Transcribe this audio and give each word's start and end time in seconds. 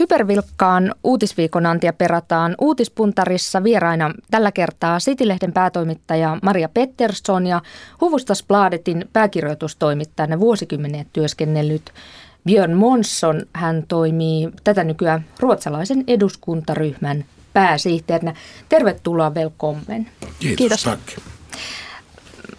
Hypervilkkaan 0.00 0.94
uutisviikon 1.04 1.66
antia 1.66 1.92
perataan 1.92 2.54
uutispuntarissa 2.60 3.64
vieraina 3.64 4.10
tällä 4.30 4.52
kertaa 4.52 4.98
Citylehden 4.98 5.52
päätoimittaja 5.52 6.38
Maria 6.42 6.68
Pettersson 6.68 7.46
ja 7.46 7.62
Hufustasbladetin 8.00 9.08
pääkirjoitustoimittajana 9.12 10.40
vuosikymmeniä 10.40 11.04
työskennellyt 11.12 11.92
Björn 12.44 12.72
Monsson. 12.72 13.42
Hän 13.52 13.84
toimii 13.88 14.48
tätä 14.64 14.84
nykyään 14.84 15.24
ruotsalaisen 15.40 16.04
eduskuntaryhmän 16.06 17.24
pääsihteerinä. 17.52 18.34
Tervetuloa, 18.68 19.34
velkommen. 19.34 20.10
Kiitos. 20.38 20.56
Kiitos. 20.56 20.82
Tack. 20.82 21.02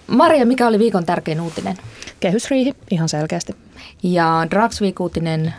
Maria, 0.07 0.45
mikä 0.45 0.67
oli 0.67 0.79
viikon 0.79 1.05
tärkein 1.05 1.41
uutinen? 1.41 1.77
Kehysriihi, 2.19 2.73
ihan 2.91 3.09
selkeästi. 3.09 3.66
Ja 4.03 4.47
Dragsvik-uutinen? 4.51 5.53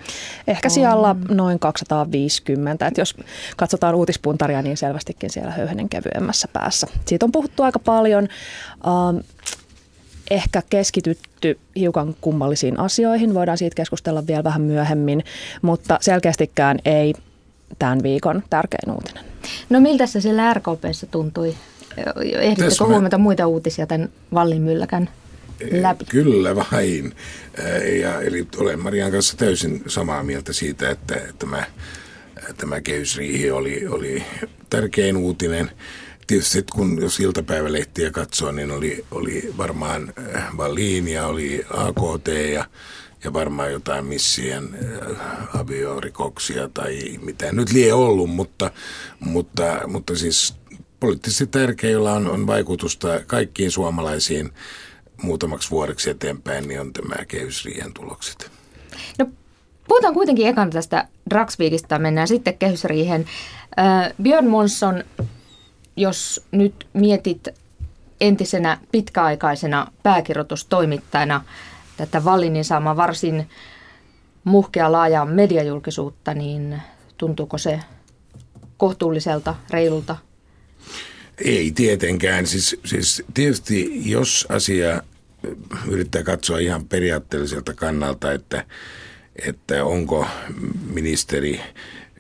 Ehkä 0.46 0.68
siellä 0.68 1.08
on... 1.08 1.24
noin 1.28 1.58
250. 1.58 2.86
Et 2.86 2.98
jos 2.98 3.14
katsotaan 3.56 3.94
uutispuntaria, 3.94 4.62
niin 4.62 4.76
selvästikin 4.76 5.30
siellä 5.30 5.50
höyhenen 5.50 5.88
kevyemmässä 5.88 6.48
päässä. 6.52 6.86
Siitä 7.06 7.26
on 7.26 7.32
puhuttu 7.32 7.62
aika 7.62 7.78
paljon. 7.78 8.28
Uh, 8.74 9.24
ehkä 10.30 10.62
keskitytty 10.70 11.58
hiukan 11.76 12.16
kummallisiin 12.20 12.80
asioihin. 12.80 13.34
Voidaan 13.34 13.58
siitä 13.58 13.74
keskustella 13.74 14.26
vielä 14.26 14.44
vähän 14.44 14.62
myöhemmin, 14.62 15.24
mutta 15.62 15.98
selkeästikään 16.00 16.78
ei 16.84 17.14
tämän 17.78 18.02
viikon 18.02 18.42
tärkein 18.50 18.90
uutinen. 18.90 19.24
No 19.70 19.80
miltä 19.80 20.06
se 20.06 20.20
siellä 20.20 20.54
RKPssä 20.54 21.06
tuntui? 21.10 21.54
Ehdittekö 22.40 22.84
huomata 22.84 23.18
muita 23.18 23.46
uutisia 23.46 23.86
tämän 23.86 24.08
Vallin 24.34 24.62
mylläkän 24.62 25.08
läpi? 25.70 26.04
Kyllä 26.04 26.56
vain. 26.56 27.14
Ja, 28.00 28.20
eli 28.20 28.48
olen 28.56 28.80
Marian 28.80 29.12
kanssa 29.12 29.36
täysin 29.36 29.82
samaa 29.86 30.22
mieltä 30.22 30.52
siitä, 30.52 30.90
että 30.90 31.20
tämä, 31.38 31.64
tämä 32.56 32.80
kehysriihi 32.80 33.50
oli, 33.50 33.86
oli 33.86 34.24
tärkein 34.70 35.16
uutinen. 35.16 35.70
Tietysti 36.26 36.64
kun 36.72 36.98
jos 37.02 37.20
iltapäivälehtiä 37.20 38.10
katsoo, 38.10 38.52
niin 38.52 38.70
oli, 38.70 39.04
oli 39.10 39.54
varmaan 39.58 40.14
Wallin 40.56 41.08
ja 41.08 41.26
oli 41.26 41.66
AKT 41.70 42.28
ja 42.52 42.64
ja 43.24 43.32
varmaan 43.32 43.72
jotain 43.72 44.04
missien 44.04 44.78
aviorikoksia 45.54 46.68
tai 46.68 47.18
mitä 47.22 47.52
nyt 47.52 47.72
lie 47.72 47.92
ollut, 47.92 48.30
mutta, 48.30 48.70
mutta, 49.20 49.80
mutta 49.86 50.16
siis 50.16 50.54
poliittisesti 51.00 51.46
tärkeä, 51.46 51.90
jolla 51.90 52.12
on, 52.12 52.30
on 52.30 52.46
vaikutusta 52.46 53.20
kaikkiin 53.26 53.70
suomalaisiin 53.70 54.50
muutamaksi 55.22 55.70
vuodeksi 55.70 56.10
eteenpäin, 56.10 56.68
niin 56.68 56.80
on 56.80 56.92
tämä 56.92 57.24
kehysriihen 57.24 57.94
tulokset. 57.94 58.50
No, 59.18 59.26
puhutaan 59.88 60.14
kuitenkin 60.14 60.46
ekan 60.46 60.70
tästä 60.70 61.08
Dragsviikista, 61.30 61.98
mennään 61.98 62.28
sitten 62.28 62.58
kehysriihen. 62.58 63.26
Äh, 63.78 64.12
Björn 64.22 64.46
Monsson, 64.46 65.04
jos 65.96 66.46
nyt 66.50 66.86
mietit 66.92 67.48
entisenä 68.20 68.78
pitkäaikaisena 68.92 69.92
pääkirjoitustoimittajana 70.02 71.44
tätä 71.96 72.24
Vallinin 72.24 72.64
saama 72.64 72.96
varsin 72.96 73.48
muhkea 74.44 74.92
laajaa 74.92 75.24
mediajulkisuutta, 75.24 76.34
niin 76.34 76.82
tuntuuko 77.16 77.58
se 77.58 77.80
kohtuulliselta, 78.76 79.54
reilulta 79.70 80.16
ei 81.44 81.72
tietenkään. 81.72 82.46
Siis, 82.46 82.76
siis 82.84 83.22
tietysti 83.34 84.10
jos 84.10 84.46
asia 84.48 85.02
yrittää 85.88 86.22
katsoa 86.22 86.58
ihan 86.58 86.84
periaatteelliselta 86.84 87.74
kannalta, 87.74 88.32
että, 88.32 88.64
että 89.46 89.84
onko 89.84 90.26
ministeri 90.92 91.60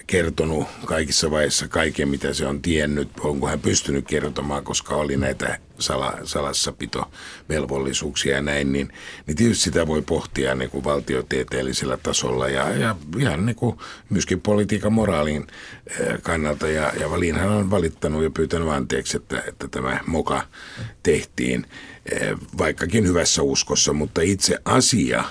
kertonut 0.08 0.66
kaikissa 0.84 1.30
vaiheissa 1.30 1.68
kaiken, 1.68 2.08
mitä 2.08 2.34
se 2.34 2.46
on 2.46 2.62
tiennyt, 2.62 3.08
onko 3.20 3.46
hän 3.46 3.60
pystynyt 3.60 4.06
kertomaan, 4.06 4.64
koska 4.64 4.96
oli 4.96 5.16
näitä 5.16 5.58
sala, 5.78 6.18
salassapitovelvollisuuksia 6.24 8.36
ja 8.36 8.42
näin, 8.42 8.72
niin, 8.72 8.92
niin 9.26 9.36
tietysti 9.36 9.64
sitä 9.64 9.86
voi 9.86 10.02
pohtia 10.02 10.54
niin 10.54 10.70
kuin 10.70 10.84
valtiotieteellisellä 10.84 11.96
tasolla 11.96 12.48
ja, 12.48 12.70
ja 12.70 12.96
ihan 13.18 13.46
niin 13.46 13.56
kuin 13.56 13.76
myöskin 14.10 14.40
politiikan 14.40 14.92
moraalin 14.92 15.46
eh, 15.86 16.22
kannalta. 16.22 16.68
Ja, 16.68 16.92
ja 17.00 17.10
Valinhan 17.10 17.48
on 17.48 17.70
valittanut 17.70 18.22
ja 18.22 18.30
pyytänyt 18.30 18.68
anteeksi, 18.68 19.16
että, 19.16 19.42
että 19.46 19.68
tämä 19.68 20.00
moka 20.06 20.42
tehtiin, 21.02 21.66
eh, 22.12 22.34
vaikkakin 22.58 23.06
hyvässä 23.06 23.42
uskossa, 23.42 23.92
mutta 23.92 24.20
itse 24.20 24.58
asia 24.64 25.24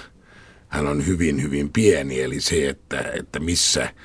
hän 0.67 0.88
on 0.88 1.07
hyvin, 1.07 1.41
hyvin 1.41 1.69
pieni, 1.69 2.21
eli 2.21 2.41
se, 2.41 2.69
että, 2.69 3.11
että 3.13 3.39
missä– 3.39 3.89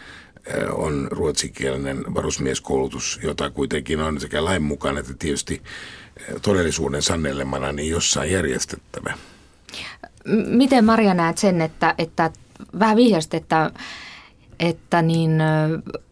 on 0.73 1.09
ruotsinkielinen 1.11 2.15
varusmieskoulutus, 2.15 3.21
jota 3.23 3.51
kuitenkin 3.51 4.01
on 4.01 4.21
sekä 4.21 4.45
lain 4.45 4.63
mukaan 4.63 4.99
että 4.99 5.15
tietysti 5.19 5.63
todellisuuden 6.43 7.03
sannelemana 7.03 7.73
niin 7.73 7.91
jossain 7.91 8.33
järjestettävä. 8.33 9.15
Miten 10.47 10.85
Maria 10.85 11.15
näet 11.15 11.39
sen, 11.39 11.61
että, 11.61 11.95
että 11.99 12.31
vähän 12.79 12.97
vihjasit, 12.97 13.35
että, 13.35 13.71
että 14.61 15.03
niin 15.03 15.43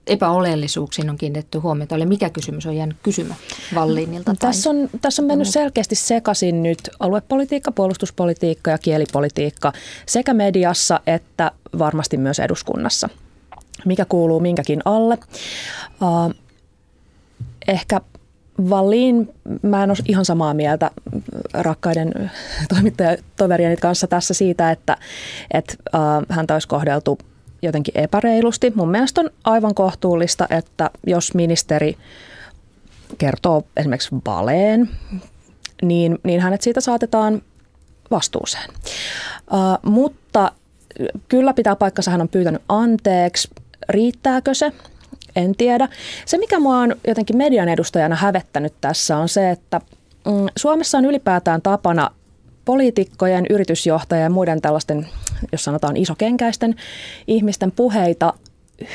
epäoleellisuuksiin 0.07 1.11
on 1.11 1.19
kiinnitetty 1.19 1.59
huomiota. 1.59 1.95
Oli 1.95 2.07
mikä 2.07 2.31
kysymys 2.31 2.67
on 2.67 2.77
jäänyt 2.77 2.97
kysymä 3.03 3.35
Valliinilta? 3.75 4.25
Tai 4.25 4.37
tässä, 4.37 4.71
on, 4.71 4.91
tässä 5.01 5.23
on 5.23 5.27
mennyt 5.27 5.49
selkeästi 5.49 5.95
sekaisin 5.95 6.63
nyt 6.63 6.79
aluepolitiikka, 7.01 7.73
puolustuspolitiikka 7.73 8.71
ja 8.71 8.79
kielipolitiikka 8.79 9.73
sekä 10.07 10.35
mediassa 10.35 11.01
että 11.07 11.53
varmasti 11.79 12.17
myös 12.17 12.39
eduskunnassa 12.39 13.09
mikä 13.87 14.05
kuuluu 14.05 14.41
minkäkin 14.41 14.81
alle. 14.85 15.19
Uh, 16.03 16.35
ehkä 17.69 18.01
Valliin, 18.71 19.35
mä 19.63 19.85
en 19.85 19.91
ole 19.91 19.99
ihan 20.09 20.25
samaa 20.25 20.55
mieltä 20.55 20.91
rakkaiden 21.55 22.31
toimittajatoverieni 22.69 23.77
kanssa 23.77 24.07
tässä 24.07 24.35
siitä, 24.35 24.71
että, 24.71 24.97
että 25.51 25.75
uh, 25.95 26.27
häntä 26.37 26.55
olisi 26.55 26.69
kohdeltu 26.69 27.19
jotenkin 27.63 27.99
epäreilusti. 27.99 28.73
Mun 28.75 28.91
mielestä 28.91 29.21
on 29.21 29.31
aivan 29.45 29.75
kohtuullista, 29.75 30.47
että 30.51 30.91
jos 31.07 31.35
ministeri 31.35 31.97
kertoo 33.19 33.63
esimerkiksi 33.77 34.17
valeen, 34.27 34.91
niin, 35.83 36.19
niin 36.25 36.41
hänet 36.41 36.63
siitä 36.63 36.81
saatetaan 36.81 37.43
vastuuseen. 38.11 38.71
Uh, 39.53 39.91
mutta 39.91 40.53
kyllä 41.29 41.55
pitää 41.55 41.77
paikkansa, 41.77 42.11
hän 42.11 42.21
on 42.21 42.29
pyytänyt 42.29 42.63
anteeksi. 42.69 43.49
Riittääkö 43.89 44.55
se? 44.55 44.73
En 45.37 45.55
tiedä. 45.57 45.89
Se, 46.27 46.39
mikä 46.39 46.61
mua 46.61 46.79
on 46.79 46.97
jotenkin 47.07 47.37
median 47.37 47.69
edustajana 47.69 48.17
hävettänyt 48.17 48.75
tässä, 48.81 49.17
on 49.17 49.29
se, 49.29 49.51
että 49.51 49.81
mm, 50.27 50.47
Suomessa 50.57 50.99
on 50.99 51.05
ylipäätään 51.05 51.63
tapana 51.63 52.11
poliitikkojen, 52.65 53.47
yritysjohtajien 53.51 54.25
ja 54.25 54.31
muiden 54.31 54.61
tällaisten, 54.61 55.09
jos 55.53 55.65
sanotaan 55.65 55.97
isokenkäisten 55.97 56.75
ihmisten 57.27 57.73
puheita 57.73 58.33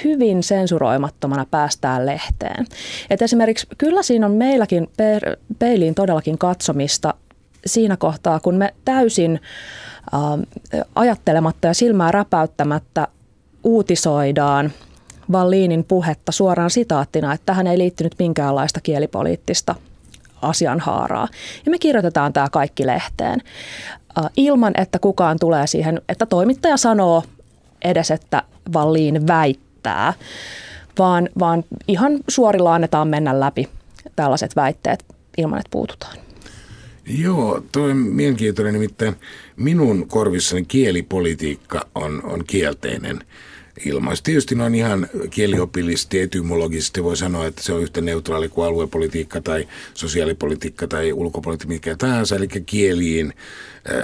hyvin 0.03 0.44
sensuroimattomana 0.44 1.46
päästään 1.52 2.06
lehteen. 2.06 2.66
Et 3.09 3.22
esimerkiksi 3.22 3.67
kyllä 3.78 4.03
siinä 4.03 4.25
on 4.25 4.31
meilläkin 4.31 4.90
peiliin 5.59 5.96
todellakin 5.96 6.38
katsomista 6.38 7.13
siinä 7.66 7.97
kohtaa, 7.97 8.40
kun 8.40 8.56
me 8.56 8.73
täysin 8.85 9.40
äh, 10.13 10.22
ajattelematta 10.96 11.67
ja 11.67 11.73
silmää 11.73 12.12
räpäyttämättä 12.12 13.07
uutisoidaan 13.66 14.72
Valliinin 15.31 15.84
puhetta 15.84 16.31
suoraan 16.31 16.70
sitaattina, 16.70 17.34
että 17.34 17.46
tähän 17.46 17.68
ei 17.68 17.78
liittynyt 17.78 18.16
minkäänlaista 18.20 18.81
kielipoliittista 18.81 19.76
asianhaaraa. 20.42 21.28
Ja 21.66 21.72
me 21.72 21.80
kirjoitetaan 21.80 22.34
tämä 22.34 22.48
kaikki 22.52 22.88
lehteen 22.88 23.42
ilman, 24.38 24.74
että 24.78 25.00
kukaan 25.00 25.40
tulee 25.40 25.68
siihen, 25.68 26.02
että 26.09 26.26
toimittaja 26.26 26.78
sanoo 26.78 27.24
edes, 27.84 28.12
että 28.12 28.44
Valliin 28.74 29.28
väittää, 29.28 30.14
vaan, 31.00 31.29
vaan 31.40 31.64
ihan 31.88 32.20
suorilla 32.28 32.76
annetaan 32.76 33.08
mennä 33.08 33.40
läpi 33.40 33.70
tällaiset 34.16 34.56
väitteet 34.56 35.06
ilman, 35.38 35.59
että 35.59 35.72
puututaan. 35.72 36.17
Joo, 37.08 37.64
tuo 37.72 37.84
on 37.84 37.97
mielenkiintoinen, 37.97 38.73
nimittäin 38.73 39.16
minun 39.56 40.08
korvissani 40.08 40.66
kielipolitiikka 40.67 41.88
on, 41.96 42.22
on 42.23 42.44
kielteinen 42.47 43.20
ilmaisu. 43.86 44.24
Tietysti 44.24 44.56
noin 44.56 44.76
ihan 44.76 45.10
kieliopillisesti, 45.30 46.20
etymologisesti 46.20 47.04
voi 47.04 47.18
sanoa, 47.18 47.46
että 47.48 47.64
se 47.64 47.74
on 47.74 47.82
yhtä 47.82 48.02
neutraali 48.02 48.50
kuin 48.50 48.68
aluepolitiikka 48.68 49.42
tai 49.42 49.68
sosiaalipolitiikka 49.94 50.88
tai 50.88 51.14
ulkopolitiikka, 51.14 51.74
mikä 51.74 51.96
tahansa, 51.96 52.36
eli 52.36 52.48
kieliin 52.48 53.34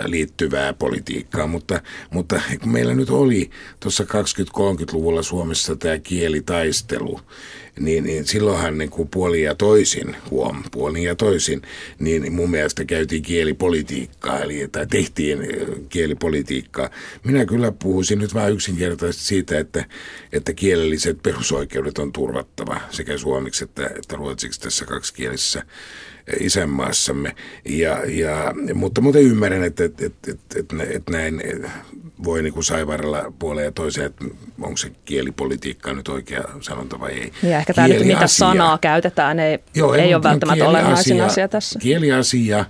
liittyvää 0.05 0.73
politiikkaa, 0.73 1.47
mutta, 1.47 1.81
mutta 2.09 2.41
meillä 2.65 2.93
nyt 2.93 3.09
oli 3.09 3.49
tuossa 3.79 4.03
20-30-luvulla 4.03 5.23
Suomessa 5.23 5.75
tämä 5.75 5.99
kielitaistelu, 5.99 7.19
niin, 7.79 8.03
niin 8.03 8.27
silloinhan 8.27 8.77
niin 8.77 8.89
kuin 8.89 9.07
puoli 9.07 9.41
ja 9.41 9.55
toisin, 9.55 10.15
huom, 10.31 10.63
puoli 10.71 11.03
ja 11.03 11.15
toisin, 11.15 11.61
niin 11.99 12.33
mun 12.33 12.49
mielestä 12.51 12.85
käytiin 12.85 13.21
kielipolitiikkaa, 13.21 14.39
eli 14.39 14.67
tai 14.71 14.87
tehtiin 14.87 15.39
kielipolitiikkaa. 15.89 16.89
Minä 17.23 17.45
kyllä 17.45 17.71
puhuisin 17.71 18.19
nyt 18.19 18.33
vain 18.33 18.53
yksinkertaisesti 18.53 19.25
siitä, 19.25 19.59
että, 19.59 19.85
että 20.33 20.53
kielelliset 20.53 21.23
perusoikeudet 21.23 21.97
on 21.97 22.11
turvattava 22.11 22.81
sekä 22.89 23.17
suomiksi 23.17 23.63
että, 23.63 23.89
että 23.95 24.15
ruotsiksi 24.15 24.61
tässä 24.61 24.85
kaksikielisessä 24.85 25.63
isänmaassamme. 26.39 27.35
Ja, 27.65 27.99
ja, 28.05 28.53
mutta 28.73 29.01
muuten 29.01 29.21
ymmärrän, 29.21 29.63
että, 29.63 29.83
että, 29.83 30.05
että, 30.05 30.31
että, 30.55 30.75
että 30.89 31.11
näin 31.11 31.41
voi 32.23 32.43
niin 32.43 32.53
kuin 32.53 32.63
saivarella 32.63 33.33
puoleen 33.39 33.65
ja 33.65 33.71
toiseen, 33.71 34.05
että 34.05 34.25
onko 34.61 34.77
se 34.77 34.91
kielipolitiikka 35.05 35.93
nyt 35.93 36.07
oikea 36.07 36.43
sanonta 36.61 36.99
vai 36.99 37.11
ei. 37.11 37.31
Ja 37.43 37.57
ehkä 37.57 37.73
tämä 37.73 37.87
nyt, 37.87 38.05
mitä 38.05 38.27
sanaa 38.27 38.77
käytetään, 38.77 39.39
ei, 39.39 39.59
Joo, 39.75 39.93
ei, 39.93 40.01
ei 40.01 40.15
ole 40.15 40.23
välttämättä 40.23 40.69
olennaisin 40.69 41.21
asia 41.21 41.47
tässä. 41.47 41.79
Kieliasia 41.79 42.65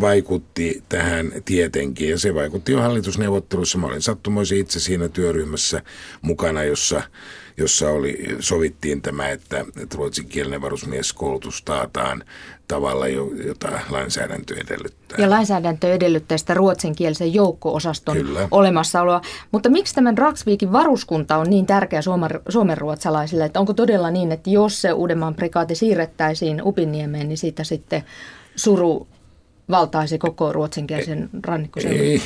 vaikutti 0.00 0.82
tähän 0.88 1.32
tietenkin 1.44 2.10
ja 2.10 2.18
se 2.18 2.34
vaikutti 2.34 2.72
jo 2.72 2.80
hallitusneuvottelussa. 2.80 3.78
Mä 3.78 3.86
olin 3.86 4.02
sattumoisin 4.02 4.58
itse 4.58 4.80
siinä 4.80 5.08
työryhmässä 5.08 5.82
mukana, 6.22 6.64
jossa 6.64 7.02
jossa 7.56 7.90
oli, 7.90 8.36
sovittiin 8.40 9.02
tämä, 9.02 9.28
että, 9.28 9.64
että 9.82 9.96
ruotsinkielinen 9.96 10.62
varusmieskoulutus 10.62 11.62
taataan 11.62 12.24
tavalla, 12.68 13.08
jota 13.46 13.68
lainsäädäntö 13.90 14.54
edellyttää. 14.54 15.18
Ja 15.18 15.30
lainsäädäntö 15.30 15.92
edellyttää 15.92 16.38
sitä 16.38 16.54
ruotsinkielisen 16.54 17.34
joukko-osaston 17.34 18.16
Kyllä. 18.16 18.48
olemassaoloa. 18.50 19.20
Mutta 19.52 19.68
miksi 19.68 19.94
tämän 19.94 20.16
Dragsvikin 20.16 20.72
varuskunta 20.72 21.36
on 21.36 21.50
niin 21.50 21.66
tärkeä 21.66 22.02
suomen, 22.02 22.30
suomenruotsalaisille? 22.48 23.44
Että 23.44 23.60
onko 23.60 23.74
todella 23.74 24.10
niin, 24.10 24.32
että 24.32 24.50
jos 24.50 24.80
se 24.80 24.92
Uudenmaan 24.92 25.34
prikaati 25.34 25.74
siirrettäisiin 25.74 26.62
Upinniemeen, 26.64 27.28
niin 27.28 27.38
siitä 27.38 27.64
sitten 27.64 28.04
suru 28.56 29.06
valtaisi 29.70 30.18
koko 30.18 30.52
ruotsinkielisen 30.52 31.30
rannikkoseudun? 31.44 32.00
Ei. 32.00 32.22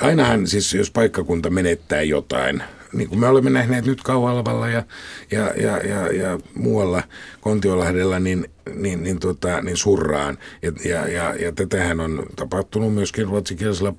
Ainahan 0.00 0.46
siis, 0.46 0.74
jos 0.74 0.90
paikkakunta 0.90 1.50
menettää 1.50 2.02
jotain, 2.02 2.62
niin 2.92 3.08
kuin 3.08 3.18
me 3.20 3.28
olemme 3.28 3.50
nähneet 3.50 3.86
nyt 3.86 4.02
Kauhalvalla 4.02 4.68
ja, 4.68 4.82
ja, 5.30 5.52
ja, 5.56 5.78
ja, 5.78 6.12
ja 6.12 6.38
muualla 6.54 7.02
Kontiolahdella, 7.40 8.18
niin, 8.18 8.50
niin, 8.74 9.02
niin, 9.02 9.18
tota, 9.18 9.62
niin 9.62 9.76
surraan. 9.76 10.38
Ja, 10.62 10.72
ja, 10.84 11.08
ja, 11.08 11.34
ja 11.34 11.52
tätähän 11.52 12.00
on 12.00 12.26
tapahtunut 12.36 12.94
myöskin 12.94 13.26
ruotsikielisellä 13.26 13.92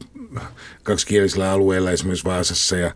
kaksikielisillä 0.84 1.52
alueilla, 1.52 1.92
esimerkiksi 1.92 2.26
Vaasassa 2.26 2.78
ja, 2.78 2.92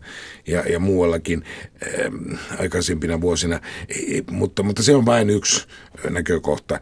ja, 0.47 0.63
ja 0.69 0.79
muuallakin 0.79 1.43
äh, 1.83 2.39
aikaisempina 2.59 3.21
vuosina. 3.21 3.59
E, 3.89 4.21
mutta, 4.31 4.63
mutta 4.63 4.83
se 4.83 4.95
on 4.95 5.05
vain 5.05 5.29
yksi 5.29 5.67
näkökohta. 6.09 6.79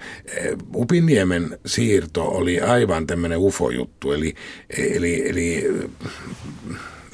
Upiniemen 0.75 1.59
siirto 1.65 2.23
oli 2.23 2.61
aivan 2.61 3.07
tämmöinen 3.07 3.37
ufo-juttu, 3.37 4.11
eli, 4.11 4.35
eli, 4.69 5.29
eli 5.29 5.67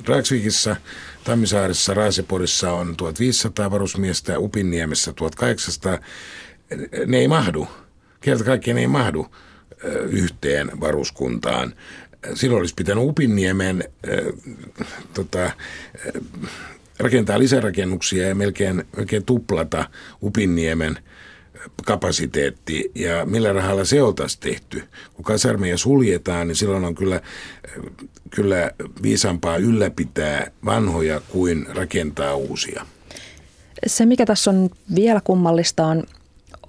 Dragsvikissa 0.06 0.76
Tammisaaressa, 1.24 1.94
Raaseporissa 1.94 2.72
on 2.72 2.98
1500 2.98 3.72
varusmiestä 3.72 4.32
ja 4.32 4.40
Upinniemessä 4.40 5.14
1800. 5.14 6.00
Ne 7.06 7.18
ei 7.18 7.28
mahdu. 7.28 7.68
Kerta 8.22 8.44
kaikkiaan 8.44 8.78
ei 8.78 8.88
mahdu 8.88 9.28
yhteen 10.10 10.72
varuskuntaan. 10.80 11.74
Silloin 12.34 12.60
olisi 12.60 12.76
pitänyt 12.76 13.04
Upinniemen 13.04 13.84
äh, 14.10 14.18
tota, 15.14 15.46
äh, 15.46 15.54
rakentaa 17.00 17.40
lisärakennuksia 17.40 18.28
ja 18.28 18.36
melkein, 18.36 18.84
melkein 18.98 19.26
tuplata 19.26 19.86
Upinniemen 20.22 20.98
kapasiteetti 21.86 22.92
ja 22.96 23.26
millä 23.26 23.54
rahalla 23.54 23.86
se 23.86 24.04
oltaisiin 24.04 24.42
tehty. 24.42 24.84
Kun 25.14 25.26
kasarmeja 25.26 25.78
suljetaan, 25.78 26.48
niin 26.48 26.56
silloin 26.56 26.86
on 26.86 26.96
kyllä, 26.96 27.22
kyllä 28.30 28.72
viisampaa 29.02 29.58
ylläpitää 29.58 30.52
vanhoja 30.66 31.22
kuin 31.30 31.68
rakentaa 31.70 32.36
uusia. 32.36 32.86
Se, 33.88 34.06
mikä 34.06 34.26
tässä 34.26 34.52
on 34.52 34.70
vielä 34.96 35.22
kummallista, 35.24 35.86
on, 35.86 36.04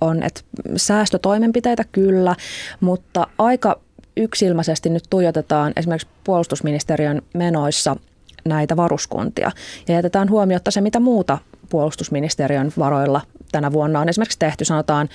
on 0.00 0.22
että 0.22 0.40
säästötoimenpiteitä 0.76 1.84
kyllä, 1.92 2.36
mutta 2.80 3.26
aika 3.38 3.80
yksilmäisesti 4.16 4.90
nyt 4.90 5.04
tuijotetaan 5.10 5.72
esimerkiksi 5.76 6.08
puolustusministeriön 6.24 7.22
menoissa 7.34 7.96
näitä 8.44 8.76
varuskuntia 8.76 9.50
ja 9.88 9.94
jätetään 9.94 10.30
huomiota 10.30 10.70
se, 10.70 10.80
mitä 10.80 11.00
muuta 11.00 11.38
puolustusministeriön 11.70 12.72
varoilla 12.78 13.20
tänä 13.52 13.72
vuonna 13.72 14.00
on 14.00 14.08
esimerkiksi 14.08 14.38
tehty, 14.38 14.64
sanotaan 14.64 15.08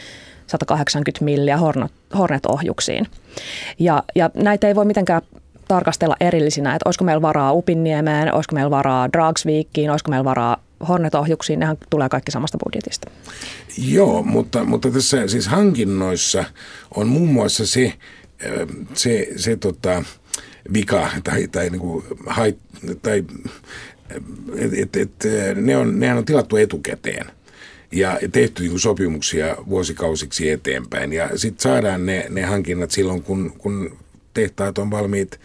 180 0.48 1.26
milliä 1.26 1.60
Hornet-ohjuksiin. 2.18 3.08
Ja, 3.80 4.04
ja 4.16 4.30
näitä 4.34 4.68
ei 4.68 4.76
voi 4.76 4.86
mitenkään 4.86 5.22
tarkastella 5.68 6.16
erillisinä, 6.20 6.76
että 6.76 6.88
olisiko 6.88 7.06
meillä 7.06 7.22
varaa 7.22 7.54
Upinniemeen, 7.54 8.34
olisiko 8.34 8.56
meillä 8.56 8.72
varaa 8.72 9.12
Dragsviikkiin, 9.14 9.92
olisiko 9.92 10.10
meillä 10.10 10.26
varaa 10.26 10.64
Hornet-ohjuksiin, 10.88 11.60
nehän 11.60 11.78
tulee 11.90 12.10
kaikki 12.10 12.32
samasta 12.32 12.58
budjetista. 12.64 13.12
Joo, 13.78 14.24
mutta, 14.24 14.64
mutta 14.64 14.92
tässä 14.92 15.28
siis 15.28 15.48
hankinnoissa 15.48 16.44
on 16.96 17.08
muun 17.08 17.30
muassa 17.30 17.66
se, 17.66 17.94
se, 18.94 19.28
se 19.36 19.56
tota, 19.56 20.04
vika 20.74 21.10
tai, 21.24 21.48
tai, 21.48 21.70
niin 21.70 21.82
kuin, 21.82 22.06
tai 23.02 23.24
et, 24.58 24.74
et, 24.74 24.96
et, 24.96 25.12
ne 25.56 25.78
on, 25.78 26.00
nehän 26.00 26.18
on 26.18 26.26
tilattu 26.26 26.58
etukäteen 26.58 27.26
ja 27.92 28.20
tehty 28.32 28.64
niin 28.64 28.80
sopimuksia 28.80 29.56
vuosikausiksi 29.70 30.50
eteenpäin. 30.50 31.14
Ja 31.14 31.30
sitten 31.38 31.64
saadaan 31.64 32.06
ne, 32.06 32.26
ne 32.30 32.44
hankinnat 32.44 32.92
silloin, 32.92 33.24
kun, 33.24 33.54
kun 33.58 33.98
tehtaat 34.34 34.78
on 34.78 34.92
valmiit 34.92 35.40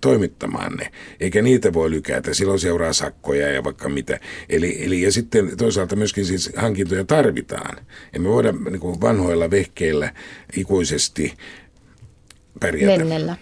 toimittamaan 0.00 0.72
ne, 0.72 0.90
eikä 1.20 1.42
niitä 1.42 1.72
voi 1.72 1.90
lykätä. 1.90 2.34
Silloin 2.34 2.60
seuraa 2.60 2.92
sakkoja 2.92 3.50
ja 3.50 3.64
vaikka 3.64 3.88
mitä. 3.88 4.20
Eli, 4.48 4.84
eli 4.84 5.02
ja 5.02 5.12
sitten 5.12 5.56
toisaalta 5.56 5.96
myöskin 5.96 6.24
siis 6.24 6.50
hankintoja 6.56 7.04
tarvitaan. 7.04 7.76
Emme 8.12 8.28
voida 8.28 8.52
niin 8.52 8.80
kuin 8.80 9.00
vanhoilla 9.00 9.50
vehkeillä 9.50 10.12
ikuisesti 10.56 11.34
pärjätä. 12.60 12.98
Lennellä. 12.98 13.36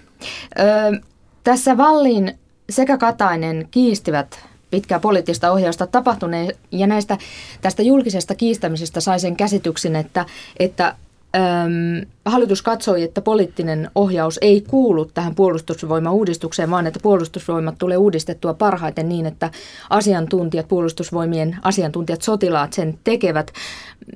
Ö, 0.59 1.01
tässä 1.45 1.77
Vallin 1.77 2.39
sekä 2.71 2.99
Katainen 2.99 3.69
kiistivät 3.71 4.52
pitkää 4.73 5.01
poliittista 5.01 5.53
ohjausta 5.53 5.87
tapahtuneen 5.87 6.55
ja 6.71 6.87
näistä 6.87 7.19
tästä 7.61 7.83
julkisesta 7.83 8.35
kiistämisestä 8.35 9.01
sai 9.01 9.21
sen 9.21 9.37
käsityksen, 9.37 9.97
että, 9.97 10.27
että 10.59 10.95
Öm, 11.37 12.07
hallitus 12.25 12.63
katsoi, 12.63 13.03
että 13.03 13.21
poliittinen 13.21 13.91
ohjaus 13.95 14.39
ei 14.43 14.61
kuulu 14.61 15.05
tähän 15.05 15.35
puolustusvoimauudistukseen, 15.35 16.71
vaan 16.71 16.87
että 16.87 17.01
puolustusvoimat 17.03 17.75
tulee 17.79 17.97
uudistettua 17.97 18.55
parhaiten 18.55 19.09
niin, 19.09 19.27
että 19.27 19.51
asiantuntijat, 19.91 20.69
puolustusvoimien 20.69 21.57
asiantuntijat, 21.63 22.23
sotilaat 22.23 22.73
sen 22.73 22.99
tekevät. 23.05 23.53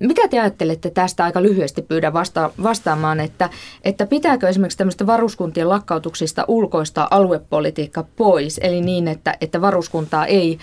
Mitä 0.00 0.29
te 0.29 0.41
ajattelette 0.41 0.91
tästä 0.91 1.25
aika 1.25 1.43
lyhyesti 1.43 1.82
pyydän 1.82 2.13
vasta- 2.13 2.51
vastaamaan, 2.63 3.20
että, 3.20 3.51
että 3.84 4.06
pitääkö 4.06 4.49
esimerkiksi 4.49 4.79
tämmöistä 4.79 5.06
varuskuntien 5.06 5.69
lakkautuksista 5.69 6.44
ulkoista 6.49 7.08
aluepolitiikka 7.10 8.05
pois, 8.17 8.60
eli 8.63 8.81
niin, 8.81 9.08
että, 9.08 9.37
että 9.41 9.60
varuskuntaa 9.60 10.27
ei 10.27 10.58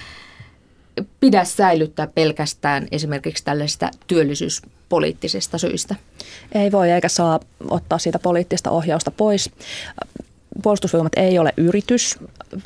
pidä 1.20 1.44
säilyttää 1.44 2.08
pelkästään 2.08 2.88
esimerkiksi 2.92 3.46
tällaisista 3.46 3.92
työllisyyspoliittisista 4.08 5.58
syistä? 5.58 5.96
Ei 6.52 6.72
voi 6.72 6.92
eikä 6.92 7.10
saa 7.10 7.40
ottaa 7.70 7.98
siitä 7.98 8.20
poliittista 8.20 8.72
ohjausta 8.72 9.12
pois. 9.12 9.52
Puolustusvoimat 10.64 11.14
ei 11.16 11.40
ole 11.40 11.54
yritys 11.58 12.20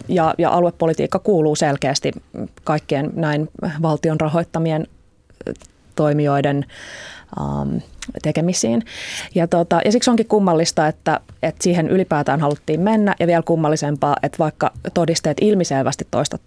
ja, 0.08 0.36
ja 0.38 0.50
aluepolitiikka 0.50 1.20
kuuluu 1.20 1.55
selkeästi 1.55 2.12
kaikkien 2.63 3.12
näin 3.15 3.50
valtion 3.81 4.20
rahoittamien 4.20 4.88
toimijoiden 5.98 6.66
um, 7.39 7.82
tekemisiin. 8.24 8.84
Ja, 9.36 9.48
tota, 9.48 9.82
ja 9.86 9.92
siksi 9.92 10.10
onkin 10.10 10.27
kummallista, 10.27 10.88
että, 10.88 11.20
että 11.44 11.63
siihen 11.63 11.89
ylipäätään 11.89 12.39
haluttiin 12.39 12.82
mennä 12.82 13.16
ja 13.20 13.27
vielä 13.27 13.44
kummallisempaa, 13.44 14.16
että 14.24 14.39
vaikka 14.39 14.72
todisteet 14.94 15.38
ilmiselvästi 15.42 16.08
toista 16.12 16.38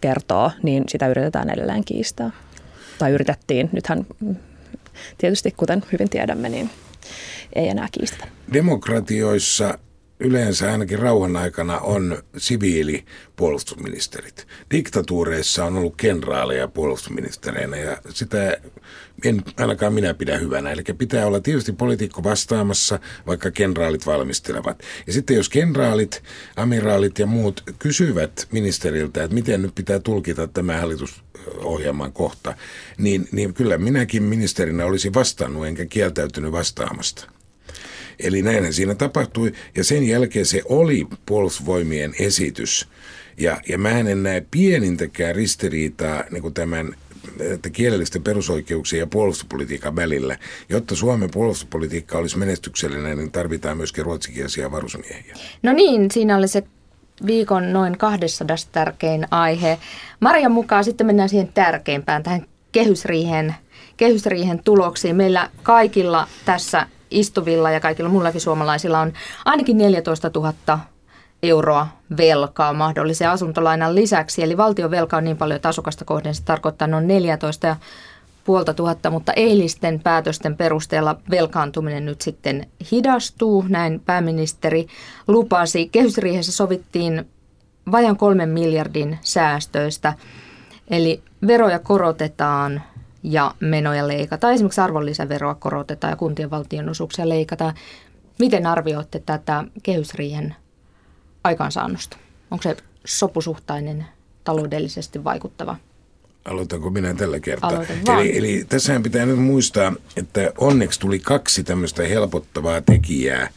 kertoo, 0.00 0.50
niin 0.62 0.84
sitä 0.88 1.08
yritetään 1.08 1.50
edelleen 1.50 1.84
kiistää. 1.84 2.30
Tai 2.98 3.10
yritettiin. 3.10 3.68
Nythän 3.72 4.06
tietysti, 5.18 5.54
kuten 5.56 5.82
hyvin 5.92 6.10
tiedämme, 6.10 6.48
niin 6.48 6.70
ei 7.52 7.68
enää 7.68 7.88
kiistetä. 7.92 8.28
Demokratioissa 8.52 9.78
yleensä 10.20 10.72
ainakin 10.72 10.98
rauhan 10.98 11.36
aikana 11.36 11.78
on 11.78 12.22
siviilipuolustusministerit. 12.36 14.46
Diktatuureissa 14.70 15.64
on 15.64 15.76
ollut 15.76 15.96
kenraaleja 15.96 16.68
puolustusministereinä 16.68 17.76
ja 17.76 17.98
sitä 18.10 18.56
en 19.24 19.42
ainakaan 19.56 19.92
minä 19.92 20.14
pidä 20.14 20.38
hyvänä. 20.38 20.70
Eli 20.70 20.82
pitää 20.98 21.26
olla 21.26 21.40
tietysti 21.40 21.72
poliitikko 21.72 22.24
vastaamassa, 22.24 22.98
vaikka 23.26 23.50
kenraalit 23.50 24.06
valmistelevat. 24.06 24.82
Ja 25.06 25.12
sitten 25.12 25.36
jos 25.36 25.48
kenraalit, 25.48 26.22
amiraalit 26.56 27.18
ja 27.18 27.26
muut 27.26 27.62
kysyvät 27.78 28.48
ministeriltä, 28.52 29.24
että 29.24 29.34
miten 29.34 29.62
nyt 29.62 29.74
pitää 29.74 29.98
tulkita 29.98 30.46
tämä 30.46 30.80
hallitusohjelman 30.80 32.12
kohta, 32.12 32.54
niin, 32.98 33.28
niin 33.32 33.54
kyllä 33.54 33.78
minäkin 33.78 34.22
ministerinä 34.22 34.86
olisin 34.86 35.14
vastannut 35.14 35.66
enkä 35.66 35.86
kieltäytynyt 35.86 36.52
vastaamasta. 36.52 37.30
Eli 38.18 38.42
näinhän 38.42 38.72
siinä 38.72 38.94
tapahtui 38.94 39.52
ja 39.76 39.84
sen 39.84 40.08
jälkeen 40.08 40.46
se 40.46 40.62
oli 40.68 41.06
puolustusvoimien 41.26 42.14
esitys. 42.18 42.88
Ja, 43.38 43.60
ja 43.68 43.78
mä 43.78 43.90
en 43.90 44.22
näe 44.22 44.46
pienintäkään 44.50 45.34
ristiriitaa 45.34 46.24
niin 46.30 46.54
tämän 46.54 46.94
että 47.40 47.70
kielellisten 47.70 48.22
perusoikeuksien 48.22 49.00
ja 49.00 49.06
puolustuspolitiikan 49.06 49.96
välillä. 49.96 50.36
Jotta 50.68 50.96
Suomen 50.96 51.30
puolustuspolitiikka 51.30 52.18
olisi 52.18 52.38
menestyksellinen, 52.38 53.18
niin 53.18 53.32
tarvitaan 53.32 53.76
myöskin 53.76 54.04
ruotsikielisiä 54.04 54.70
varusmiehiä. 54.70 55.34
No 55.62 55.72
niin, 55.72 56.10
siinä 56.10 56.36
oli 56.36 56.48
se 56.48 56.62
viikon 57.26 57.72
noin 57.72 57.98
200 57.98 58.56
tärkein 58.72 59.26
aihe. 59.30 59.78
Marian 60.20 60.52
mukaan 60.52 60.84
sitten 60.84 61.06
mennään 61.06 61.28
siihen 61.28 61.52
tärkeimpään, 61.54 62.22
tähän 62.22 62.46
kehysriihen, 62.72 63.54
kehysriihen 63.96 64.62
tuloksiin. 64.64 65.16
Meillä 65.16 65.50
kaikilla 65.62 66.28
tässä 66.44 66.86
istuvilla 67.10 67.70
ja 67.70 67.80
kaikilla 67.80 68.10
muillakin 68.10 68.40
suomalaisilla 68.40 69.00
on 69.00 69.12
ainakin 69.44 69.78
14 69.78 70.30
000 70.34 70.78
euroa 71.42 71.88
velkaa 72.16 72.72
mahdollisen 72.72 73.30
asuntolainan 73.30 73.94
lisäksi. 73.94 74.42
Eli 74.42 74.56
valtion 74.56 74.90
velka 74.90 75.16
on 75.16 75.24
niin 75.24 75.36
paljon, 75.36 75.56
että 75.56 75.68
asukasta 75.68 76.04
kohden 76.04 76.34
se 76.34 76.44
tarkoittaa 76.44 76.88
noin 76.88 77.08
14 77.08 77.76
puolta 78.44 78.74
tuhatta, 78.74 79.10
mutta 79.10 79.32
eilisten 79.32 80.00
päätösten 80.00 80.56
perusteella 80.56 81.16
velkaantuminen 81.30 82.04
nyt 82.04 82.22
sitten 82.22 82.66
hidastuu. 82.92 83.64
Näin 83.68 84.00
pääministeri 84.00 84.86
lupasi. 85.26 85.88
Kehysriihessä 85.88 86.52
sovittiin 86.52 87.28
vajan 87.92 88.16
kolmen 88.16 88.48
miljardin 88.48 89.18
säästöistä. 89.20 90.14
Eli 90.90 91.22
veroja 91.46 91.78
korotetaan 91.78 92.82
ja 93.22 93.54
menoja 93.60 94.08
leikataan. 94.08 94.54
Esimerkiksi 94.54 94.80
arvonlisäveroa 94.80 95.54
korotetaan 95.54 96.10
ja 96.10 96.16
kuntien 96.16 96.50
valtionosuuksia 96.50 97.28
leikataan. 97.28 97.74
Miten 98.38 98.66
arvioitte 98.66 99.22
tätä 99.26 99.64
kehysriihen 99.82 100.56
aikaansaannosta? 101.44 102.16
Onko 102.50 102.62
se 102.62 102.76
sopusuhtainen, 103.06 104.06
taloudellisesti 104.44 105.24
vaikuttava? 105.24 105.76
Aloitanko 106.44 106.90
minä 106.90 107.14
tällä 107.14 107.40
kertaa? 107.40 107.84
Eli, 108.18 108.38
eli 108.38 108.66
tässähän 108.68 109.02
pitää 109.02 109.26
nyt 109.26 109.38
muistaa, 109.38 109.92
että 110.16 110.52
onneksi 110.58 111.00
tuli 111.00 111.18
kaksi 111.18 111.64
tämmöistä 111.64 112.02
helpottavaa 112.02 112.80
tekijää 112.80 113.48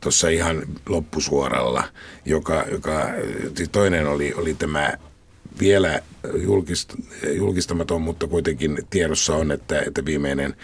tuossa 0.00 0.28
ihan 0.28 0.62
loppusuoralla, 0.88 1.84
joka, 2.24 2.64
joka 2.70 3.08
siis 3.56 3.68
toinen 3.68 4.08
oli, 4.08 4.34
oli 4.34 4.54
tämä 4.54 4.92
vielä 5.60 6.00
julkist, 6.34 6.94
julkistamaton, 7.32 8.02
mutta 8.02 8.26
kuitenkin 8.26 8.78
tiedossa 8.90 9.36
on, 9.36 9.52
että, 9.52 9.82
että 9.86 10.04
viimeinen 10.04 10.54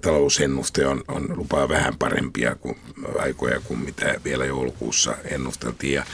talousennuste 0.00 0.86
on, 0.86 1.04
on 1.08 1.26
lupaa 1.36 1.68
vähän 1.68 1.98
parempia 1.98 2.54
kuin, 2.54 2.76
aikoja 3.18 3.60
kuin 3.60 3.80
mitä 3.80 4.14
vielä 4.24 4.44
joulukuussa 4.44 5.16
ennusteltiin. 5.24 5.92
Ja, 5.92 6.04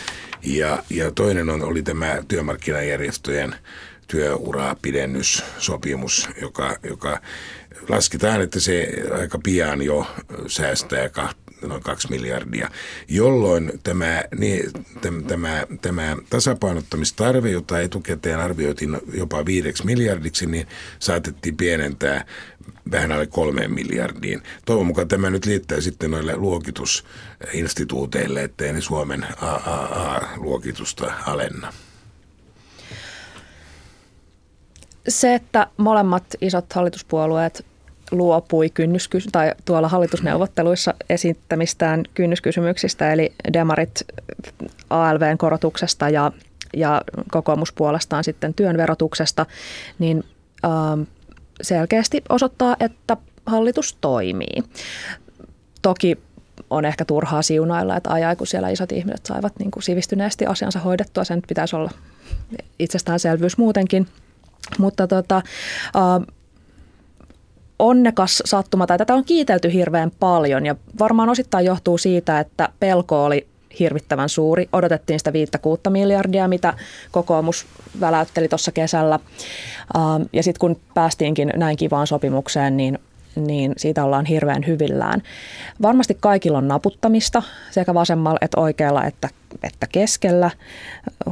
ja, 0.42 0.82
ja 0.90 1.10
toinen 1.10 1.50
on, 1.50 1.62
oli 1.62 1.82
tämä 1.82 2.22
työmarkkinajärjestöjen 2.28 3.54
työurapidennyssopimus, 4.06 6.28
joka, 6.40 6.76
joka 6.82 7.20
lasketaan, 7.88 8.40
että 8.40 8.60
se 8.60 8.88
aika 9.20 9.38
pian 9.38 9.82
jo 9.82 10.06
säästää 10.46 11.08
noin 11.62 11.82
kaksi 11.82 12.10
miljardia, 12.10 12.70
jolloin 13.08 13.72
tämä, 13.82 14.24
niin, 14.38 14.70
tämä, 15.26 15.66
tämä 15.80 16.16
tasapainottamistarve, 16.30 17.50
jota 17.50 17.80
etukäteen 17.80 18.40
arvioitiin 18.40 18.98
jopa 19.14 19.46
viideksi 19.46 19.86
miljardiksi, 19.86 20.46
niin 20.46 20.66
saatettiin 20.98 21.56
pienentää 21.56 22.24
vähän 22.90 23.12
alle 23.12 23.26
kolmeen 23.26 23.74
miljardiin. 23.74 24.42
Toivon 24.64 24.86
mukaan 24.86 25.08
tämä 25.08 25.30
nyt 25.30 25.46
liittää 25.46 25.80
sitten 25.80 26.10
noille 26.10 26.36
luokitusinstituuteille, 26.36 28.42
ettei 28.42 28.72
ne 28.72 28.80
Suomen 28.80 29.26
AAA-luokitusta 29.40 31.12
alenna. 31.26 31.72
Se, 35.08 35.34
että 35.34 35.66
molemmat 35.76 36.24
isot 36.40 36.72
hallituspuolueet 36.72 37.66
luopui 38.10 38.70
kynnyskys- 38.70 39.28
tai 39.32 39.54
tuolla 39.64 39.88
hallitusneuvotteluissa 39.88 40.94
esittämistään 41.10 42.02
kynnyskysymyksistä, 42.14 43.12
eli 43.12 43.32
demarit 43.52 44.04
ALVn 44.90 45.38
korotuksesta 45.38 46.08
ja, 46.08 46.32
ja 46.76 47.02
kokoomus 47.30 47.72
puolestaan 47.72 48.24
sitten 48.24 48.54
työn 48.54 48.76
verotuksesta, 48.76 49.46
niin 49.98 50.24
ähm, 50.64 51.02
selkeästi 51.62 52.22
osoittaa, 52.28 52.76
että 52.80 53.16
hallitus 53.46 53.98
toimii. 54.00 54.62
Toki 55.82 56.18
on 56.70 56.84
ehkä 56.84 57.04
turhaa 57.04 57.42
siunailla, 57.42 57.96
että 57.96 58.10
ajaa, 58.10 58.36
kun 58.36 58.46
siellä 58.46 58.68
isot 58.68 58.92
ihmiset 58.92 59.26
saivat 59.26 59.52
niin 59.58 59.70
kuin 59.70 59.82
sivistyneesti 59.82 60.46
asiansa 60.46 60.78
hoidettua. 60.78 61.24
Sen 61.24 61.42
pitäisi 61.48 61.76
olla 61.76 61.90
itsestäänselvyys 62.78 63.58
muutenkin. 63.58 64.06
Mutta 64.78 65.06
tota, 65.06 65.36
äh, 65.36 66.36
onnekas 67.78 68.42
sattuma, 68.44 68.86
tai 68.86 68.98
tätä 68.98 69.14
on 69.14 69.24
kiitelty 69.24 69.72
hirveän 69.72 70.10
paljon 70.20 70.66
ja 70.66 70.76
varmaan 70.98 71.28
osittain 71.28 71.66
johtuu 71.66 71.98
siitä, 71.98 72.40
että 72.40 72.68
pelko 72.80 73.24
oli 73.24 73.46
hirvittävän 73.80 74.28
suuri. 74.28 74.68
Odotettiin 74.72 75.20
sitä 75.20 75.30
5-6 75.30 75.90
miljardia, 75.90 76.48
mitä 76.48 76.74
kokoomus 77.10 77.66
väläytteli 78.00 78.48
tuossa 78.48 78.72
kesällä. 78.72 79.18
Ähm, 79.96 80.22
ja 80.32 80.42
sitten 80.42 80.60
kun 80.60 80.80
päästiinkin 80.94 81.52
näin 81.56 81.76
kivaan 81.76 82.06
sopimukseen, 82.06 82.76
niin 82.76 82.98
niin 83.36 83.72
siitä 83.76 84.04
ollaan 84.04 84.24
hirveän 84.24 84.66
hyvillään. 84.66 85.22
Varmasti 85.82 86.16
kaikilla 86.20 86.58
on 86.58 86.68
naputtamista 86.68 87.42
sekä 87.70 87.94
vasemmalla 87.94 88.38
että 88.40 88.60
oikealla 88.60 89.04
että, 89.04 89.28
että 89.62 89.86
keskellä, 89.92 90.50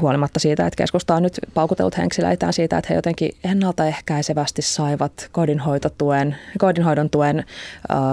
huolimatta 0.00 0.40
siitä, 0.40 0.66
että 0.66 0.76
keskusta 0.76 1.14
on 1.14 1.22
nyt 1.22 1.40
paukutellut 1.54 1.98
henksilöitään 1.98 2.52
siitä, 2.52 2.78
että 2.78 2.88
he 2.90 2.94
jotenkin 2.94 3.32
ennaltaehkäisevästi 3.44 4.62
saivat 4.62 5.28
kodinhoitotuen, 5.32 6.36
kodinhoidon 6.58 7.10
tuen 7.10 7.44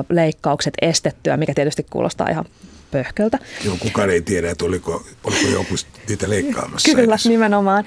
leikkaukset 0.10 0.74
estettyä, 0.82 1.38
mikä 1.38 1.53
tietysti 1.53 1.86
kuulostaa 1.89 2.29
ihan 2.29 2.46
pöhköltä. 2.91 3.39
Joo, 3.65 3.75
kukaan 3.79 4.10
ei 4.10 4.22
tiedä, 4.22 4.51
että 4.51 4.65
oliko, 4.65 5.03
oliko 5.24 5.48
joku 5.51 5.75
niitä 6.10 6.29
leikkaamassa. 6.29 6.96
kyllä, 6.96 7.13
edes. 7.13 7.25
nimenomaan. 7.25 7.84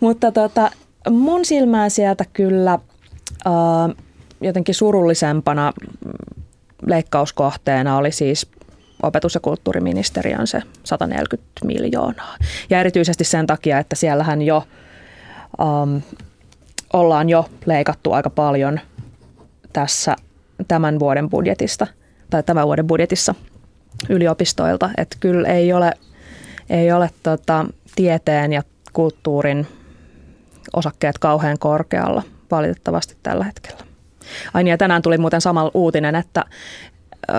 Mutta 0.00 0.32
tota, 0.32 0.70
mun 1.10 1.44
silmään 1.44 1.90
sieltä 1.90 2.24
kyllä... 2.32 2.78
Äh, 3.46 3.96
jotenkin 4.40 4.74
surullisempana 4.74 5.72
leikkauskohteena 6.86 7.96
oli 7.96 8.12
siis 8.12 8.46
opetus- 9.02 9.34
ja 9.34 9.40
kulttuuriministeriön 9.40 10.46
se 10.46 10.62
140 10.84 11.50
miljoonaa. 11.64 12.36
Ja 12.70 12.80
erityisesti 12.80 13.24
sen 13.24 13.46
takia, 13.46 13.78
että 13.78 13.96
siellähän 13.96 14.42
jo 14.42 14.64
um, 15.60 16.02
ollaan 16.92 17.28
jo 17.28 17.48
leikattu 17.66 18.12
aika 18.12 18.30
paljon 18.30 18.80
tässä 19.72 20.16
tämän 20.68 20.98
vuoden 20.98 21.30
budjetista 21.30 21.86
tai 22.30 22.42
tämän 22.42 22.66
vuoden 22.66 22.86
budjetissa 22.86 23.34
yliopistoilta. 24.08 24.90
Että 24.96 25.16
kyllä 25.20 25.48
ei 25.48 25.72
ole, 25.72 25.92
ei 26.70 26.92
ole 26.92 27.10
tota, 27.22 27.66
tieteen 27.96 28.52
ja 28.52 28.62
kulttuurin 28.92 29.66
osakkeet 30.72 31.18
kauhean 31.18 31.58
korkealla 31.58 32.22
valitettavasti 32.50 33.16
tällä 33.22 33.44
hetkellä. 33.44 33.80
Ai 34.54 34.64
niin, 34.64 34.70
ja 34.70 34.78
tänään 34.78 35.02
tuli 35.02 35.18
muuten 35.18 35.40
samalla 35.40 35.70
uutinen, 35.74 36.14
että 36.14 36.44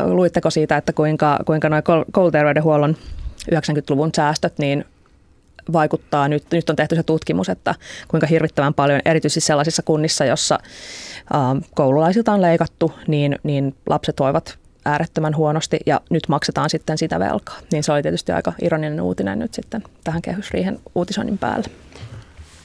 luitteko 0.05 0.49
siitä, 0.49 0.77
että 0.77 0.93
kuinka, 0.93 1.39
kuinka 1.45 1.69
noin 1.69 1.83
kouluterveydenhuollon 2.11 2.95
90-luvun 3.51 4.11
säästöt, 4.15 4.53
niin 4.57 4.85
vaikuttaa 5.73 6.27
nyt, 6.27 6.43
nyt 6.51 6.69
on 6.69 6.75
tehty 6.75 6.95
se 6.95 7.03
tutkimus, 7.03 7.49
että 7.49 7.75
kuinka 8.07 8.27
hirvittävän 8.27 8.73
paljon 8.73 9.01
erityisesti 9.05 9.41
sellaisissa 9.41 9.83
kunnissa, 9.83 10.25
jossa 10.25 10.59
koululaisilta 11.75 12.33
on 12.33 12.41
leikattu, 12.41 12.93
niin, 13.07 13.39
niin 13.43 13.75
lapset 13.89 14.19
voivat 14.19 14.57
äärettömän 14.85 15.35
huonosti 15.35 15.79
ja 15.85 16.01
nyt 16.09 16.23
maksetaan 16.27 16.69
sitten 16.69 16.97
sitä 16.97 17.19
velkaa. 17.19 17.59
Niin 17.71 17.83
se 17.83 17.91
oli 17.91 18.01
tietysti 18.01 18.31
aika 18.31 18.53
ironinen 18.61 19.01
uutinen 19.01 19.39
nyt 19.39 19.53
sitten 19.53 19.83
tähän 20.03 20.21
kehysriihen 20.21 20.79
uutisoinnin 20.95 21.37
päälle. 21.37 21.67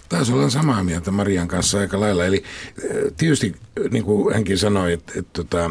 Taisi 0.09 0.33
olla 0.33 0.51
samaa 0.51 0.83
mieltä 0.83 1.11
Marian 1.11 1.49
kanssa 1.49 1.79
aika 1.79 2.01
lailla. 2.01 2.25
Eli 2.25 2.43
tietysti, 3.17 3.57
niin 3.91 4.05
kuin 4.05 4.35
hänkin 4.35 4.59
sanoi, 4.59 4.93
että, 4.93 5.13
että, 5.17 5.41
että 5.41 5.71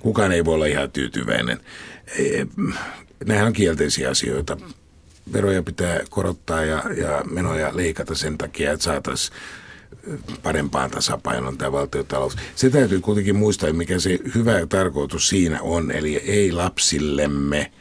kukaan 0.00 0.32
ei 0.32 0.44
voi 0.44 0.54
olla 0.54 0.66
ihan 0.66 0.90
tyytyväinen. 0.90 1.60
Eh, 2.18 2.46
Nämähän 3.26 3.46
on 3.46 3.52
kielteisiä 3.52 4.10
asioita. 4.10 4.56
Veroja 5.32 5.62
pitää 5.62 6.00
korottaa 6.10 6.64
ja, 6.64 6.82
ja 6.96 7.24
menoja 7.30 7.76
leikata 7.76 8.14
sen 8.14 8.38
takia, 8.38 8.72
että 8.72 8.84
saataisiin 8.84 9.36
parempaan 10.42 10.90
tasapainoon 10.90 11.58
tämä 11.58 11.72
valtiotalous. 11.72 12.36
Se 12.56 12.70
täytyy 12.70 13.00
kuitenkin 13.00 13.36
muistaa, 13.36 13.72
mikä 13.72 13.98
se 13.98 14.18
hyvä 14.34 14.66
tarkoitus 14.66 15.28
siinä 15.28 15.62
on, 15.62 15.90
eli 15.90 16.16
ei 16.16 16.52
lapsillemme 16.52 17.72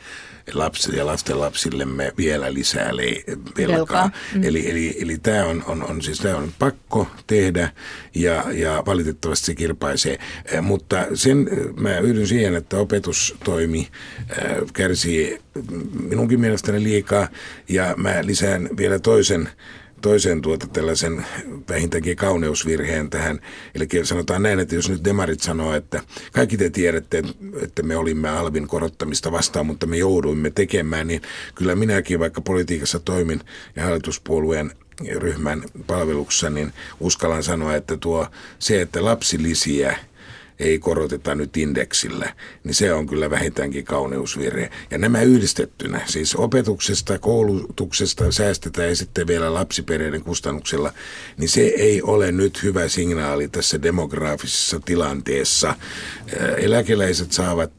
lapsille 0.54 0.98
ja 0.98 1.06
lasten 1.06 1.40
lapsillemme 1.40 2.14
vielä 2.18 2.54
lisää 2.54 2.92
velkaa. 3.58 4.12
Mm. 4.36 4.44
Eli, 4.44 4.70
eli, 4.70 4.98
eli 5.02 5.18
tämä 5.18 5.46
on, 5.46 5.64
on, 5.68 5.84
on, 5.84 6.02
siis 6.02 6.20
tämä 6.20 6.38
on 6.38 6.52
pakko 6.60 7.08
tehdä 7.28 7.72
ja, 8.16 8.46
ja 8.52 8.84
valitettavasti 8.86 9.46
se 9.46 9.56
kirpaisee. 9.56 10.18
Mutta 10.62 11.06
sen 11.14 11.50
mä 11.78 12.00
yhdyn 12.00 12.28
siihen, 12.28 12.56
että 12.56 12.78
opetustoimi 12.78 13.88
kärsii 14.74 15.40
minunkin 16.10 16.40
mielestäni 16.40 16.84
liikaa 16.84 17.28
ja 17.70 17.94
mä 17.98 18.14
lisään 18.22 18.70
vielä 18.78 19.00
toisen 19.00 19.50
toisen 20.02 20.42
tuota 20.42 20.68
tällaisen 20.68 21.26
vähintäänkin 21.70 22.18
kauneusvirheen 22.18 23.10
tähän. 23.10 23.40
Eli 23.76 23.88
sanotaan 24.04 24.44
näin, 24.44 24.60
että 24.60 24.76
jos 24.76 24.90
nyt 24.90 25.04
demarit 25.04 25.42
sanoo, 25.42 25.74
että 25.74 26.02
kaikki 26.32 26.58
te 26.58 26.70
tiedätte, 26.70 27.24
että 27.62 27.84
me 27.84 27.98
olimme 27.98 28.30
alvin 28.30 28.68
korottamista 28.68 29.32
vastaan, 29.32 29.66
mutta 29.66 29.86
me 29.86 29.98
jouduimme 29.98 30.50
tekemään, 30.50 31.08
niin 31.08 31.22
kyllä 31.56 31.76
minäkin 31.76 32.20
vaikka 32.20 32.42
politiikassa 32.42 33.00
toimin 33.00 33.42
ja 33.76 33.84
hallituspuolueen 33.84 34.72
ryhmän 35.16 35.64
palveluksessa, 35.88 36.50
niin 36.50 36.74
uskallan 37.00 37.44
sanoa, 37.44 37.76
että 37.76 37.98
tuo 37.98 38.28
se, 38.60 38.82
että 38.82 39.06
lapsilisiä– 39.06 39.98
ei 40.60 40.80
koroteta 40.80 41.36
nyt 41.36 41.58
indeksillä, 41.58 42.34
niin 42.64 42.76
se 42.76 42.94
on 42.94 43.08
kyllä 43.08 43.30
vähintäänkin 43.30 43.86
kauneusvirhe. 43.86 44.70
Ja 44.92 44.98
nämä 44.98 45.22
yhdistettynä, 45.22 46.02
siis 46.06 46.36
opetuksesta, 46.36 47.20
koulutuksesta 47.20 48.32
säästetään 48.32 48.90
ja 48.90 48.96
sitten 48.96 49.28
vielä 49.28 49.54
lapsiperheiden 49.54 50.24
kustannuksella, 50.24 50.94
niin 51.38 51.50
se 51.50 51.62
ei 51.62 52.02
ole 52.02 52.32
nyt 52.32 52.64
hyvä 52.64 52.88
signaali 52.88 53.48
tässä 53.48 53.82
demografisessa 53.82 54.80
tilanteessa. 54.80 55.76
Eläkeläiset 56.58 57.32
saavat 57.32 57.72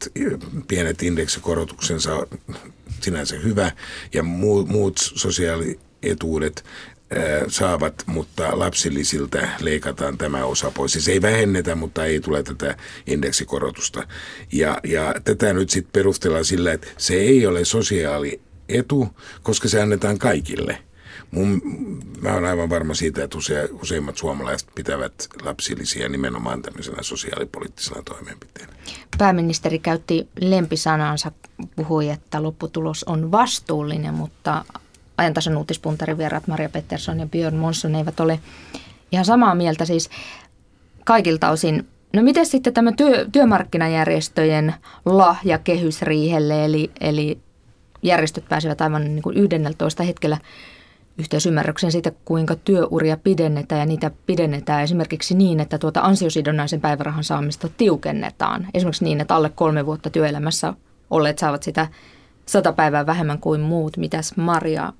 pienet 0.68 1.02
indeksikorotuksensa 1.02 2.26
sinänsä 3.00 3.36
hyvä 3.36 3.72
ja 4.14 4.22
muut 4.22 4.98
sosiaalietuudet 4.98 6.64
saavat, 7.48 7.94
mutta 8.06 8.58
lapsillisiltä 8.58 9.48
leikataan 9.60 10.18
tämä 10.18 10.44
osa 10.44 10.70
pois. 10.70 10.92
Siis 10.92 11.08
ei 11.08 11.22
vähennetä, 11.22 11.74
mutta 11.74 12.04
ei 12.04 12.20
tule 12.20 12.42
tätä 12.42 12.76
indeksikorotusta. 13.06 14.06
Ja, 14.52 14.80
ja 14.84 15.14
tätä 15.24 15.52
nyt 15.52 15.70
sitten 15.70 15.92
perustellaan 15.92 16.44
sillä, 16.44 16.72
että 16.72 16.88
se 16.96 17.14
ei 17.14 17.46
ole 17.46 17.64
sosiaalietu, 17.64 19.08
koska 19.42 19.68
se 19.68 19.82
annetaan 19.82 20.18
kaikille. 20.18 20.78
Mun, 21.30 21.62
mä 22.20 22.32
olen 22.32 22.50
aivan 22.50 22.70
varma 22.70 22.94
siitä, 22.94 23.24
että 23.24 23.38
use, 23.38 23.68
useimmat 23.82 24.16
suomalaiset 24.16 24.68
pitävät 24.74 25.28
lapsillisia 25.42 26.08
nimenomaan 26.08 26.62
tämmöisenä 26.62 27.02
sosiaalipoliittisena 27.02 28.02
toimenpiteenä. 28.02 28.72
Pääministeri 29.18 29.78
käytti 29.78 30.28
lempisanansa, 30.40 31.32
puhui, 31.76 32.08
että 32.08 32.42
lopputulos 32.42 33.04
on 33.04 33.30
vastuullinen, 33.30 34.14
mutta 34.14 34.64
ajantasan 35.18 35.56
uutispuntarin 35.56 36.18
vieraat 36.18 36.46
Maria 36.46 36.68
Pettersson 36.68 37.20
ja 37.20 37.26
Björn 37.26 37.56
Monson 37.56 37.94
eivät 37.94 38.20
ole 38.20 38.40
ihan 39.12 39.24
samaa 39.24 39.54
mieltä 39.54 39.84
siis 39.84 40.10
kaikilta 41.04 41.50
osin. 41.50 41.88
No 42.12 42.22
miten 42.22 42.46
sitten 42.46 42.74
tämä 42.74 42.92
työ, 42.92 43.26
työmarkkinajärjestöjen 43.32 44.74
lahja 45.04 45.58
kehysriihelle, 45.58 46.64
eli, 46.64 46.90
eli 47.00 47.38
järjestöt 48.02 48.48
pääsevät 48.48 48.80
aivan 48.80 49.04
niin 49.04 49.22
kuin 49.22 49.36
11 49.36 50.02
hetkellä 50.02 50.38
yhteisymmärryksen 51.18 51.92
siitä, 51.92 52.12
kuinka 52.24 52.56
työuria 52.56 53.16
pidennetään 53.16 53.80
ja 53.80 53.86
niitä 53.86 54.10
pidennetään 54.26 54.82
esimerkiksi 54.82 55.34
niin, 55.34 55.60
että 55.60 55.78
tuota 55.78 56.00
ansiosidonnaisen 56.00 56.80
päivärahan 56.80 57.24
saamista 57.24 57.68
tiukennetaan. 57.76 58.66
Esimerkiksi 58.74 59.04
niin, 59.04 59.20
että 59.20 59.34
alle 59.34 59.50
kolme 59.54 59.86
vuotta 59.86 60.10
työelämässä 60.10 60.74
olleet 61.10 61.38
saavat 61.38 61.62
sitä 61.62 61.88
sata 62.48 62.72
päivää 62.72 63.06
vähemmän 63.06 63.38
kuin 63.38 63.60
muut. 63.60 63.96
Mitäs 63.96 64.36
Maria 64.36 64.92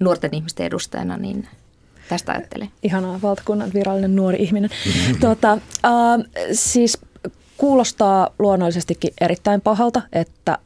nuorten 0.00 0.34
ihmisten 0.34 0.66
edustajana, 0.66 1.16
niin 1.16 1.48
tästä 2.08 2.32
ajattelee? 2.32 2.68
Ihanaa, 2.82 3.22
valtakunnan 3.22 3.70
virallinen 3.74 4.16
nuori 4.16 4.42
ihminen. 4.42 4.70
tuota, 5.20 5.52
äh, 5.52 5.90
siis 6.52 6.98
kuulostaa 7.56 8.28
luonnollisestikin 8.38 9.12
erittäin 9.20 9.60
pahalta, 9.60 10.02
että 10.12 10.58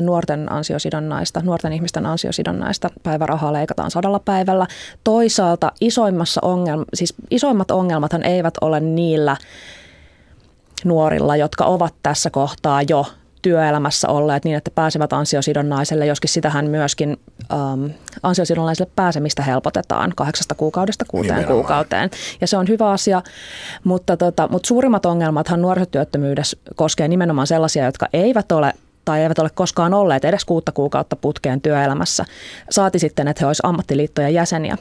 nuorten 0.00 0.52
ansiosidonnaista, 0.52 1.40
nuorten 1.40 1.72
ihmisten 1.72 2.06
ansiosidonnaista 2.06 2.88
päivärahaa 3.02 3.52
leikataan 3.52 3.90
sadalla 3.90 4.18
päivällä. 4.18 4.66
Toisaalta 5.04 5.72
isoimmassa 5.80 6.40
ongelma, 6.44 6.84
siis 6.94 7.14
isoimmat 7.30 7.70
ongelmathan 7.70 8.22
eivät 8.22 8.54
ole 8.60 8.80
niillä 8.80 9.36
nuorilla, 10.84 11.36
jotka 11.36 11.64
ovat 11.64 11.94
tässä 12.02 12.30
kohtaa 12.30 12.82
jo 12.82 13.06
työelämässä 13.42 14.08
olleet 14.08 14.44
niin, 14.44 14.56
että 14.56 14.70
pääsevät 14.74 15.12
ansiosidonnaiselle, 15.12 16.06
joskin 16.06 16.30
sitähän 16.30 16.70
myöskin 16.70 17.16
ähm, 17.52 17.84
ansiosidonnaiselle 18.22 18.90
pääsemistä 18.96 19.42
helpotetaan 19.42 20.12
kahdeksasta 20.16 20.54
kuukaudesta 20.54 21.04
kuuteen 21.08 21.34
Nimenomaan. 21.34 21.62
kuukauteen. 21.62 22.10
Ja 22.40 22.46
se 22.46 22.56
on 22.56 22.68
hyvä 22.68 22.90
asia, 22.90 23.22
mutta, 23.84 24.16
tota, 24.16 24.48
mutta 24.48 24.66
suurimmat 24.66 25.06
ongelmathan 25.06 25.62
nuorisotyöttömyydessä 25.62 26.56
koskee 26.76 27.08
nimenomaan 27.08 27.46
sellaisia, 27.46 27.84
jotka 27.84 28.08
eivät 28.12 28.52
ole 28.52 28.72
tai 29.04 29.20
eivät 29.20 29.38
ole 29.38 29.50
koskaan 29.54 29.94
olleet 29.94 30.24
edes 30.24 30.44
kuutta 30.44 30.72
kuukautta 30.72 31.16
putkeen 31.16 31.60
työelämässä. 31.60 32.24
Saati 32.70 32.98
sitten, 32.98 33.28
että 33.28 33.40
he 33.40 33.46
olisivat 33.46 33.68
ammattiliittojen 33.68 34.34
jäseniä. 34.34 34.76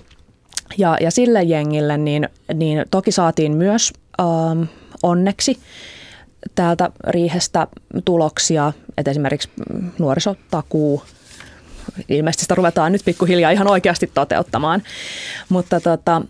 Ja, 0.77 0.97
ja 1.01 1.11
sille 1.11 1.43
jengille 1.43 1.97
niin, 1.97 2.29
niin 2.53 2.85
toki 2.91 3.11
saatiin 3.11 3.51
myös 3.51 3.93
ähm, 4.21 4.63
onneksi 5.03 5.59
täältä 6.55 6.89
riihestä 7.07 7.67
tuloksia, 8.05 8.73
että 8.97 9.11
esimerkiksi 9.11 9.49
nuorisotakuu, 9.99 11.03
ilmeisesti 12.09 12.41
sitä 12.41 12.55
ruvetaan 12.55 12.91
nyt 12.91 13.05
pikkuhiljaa 13.05 13.51
ihan 13.51 13.67
oikeasti 13.67 14.11
toteuttamaan. 14.13 14.83
Mutta, 15.49 15.79
tota, 15.79 16.21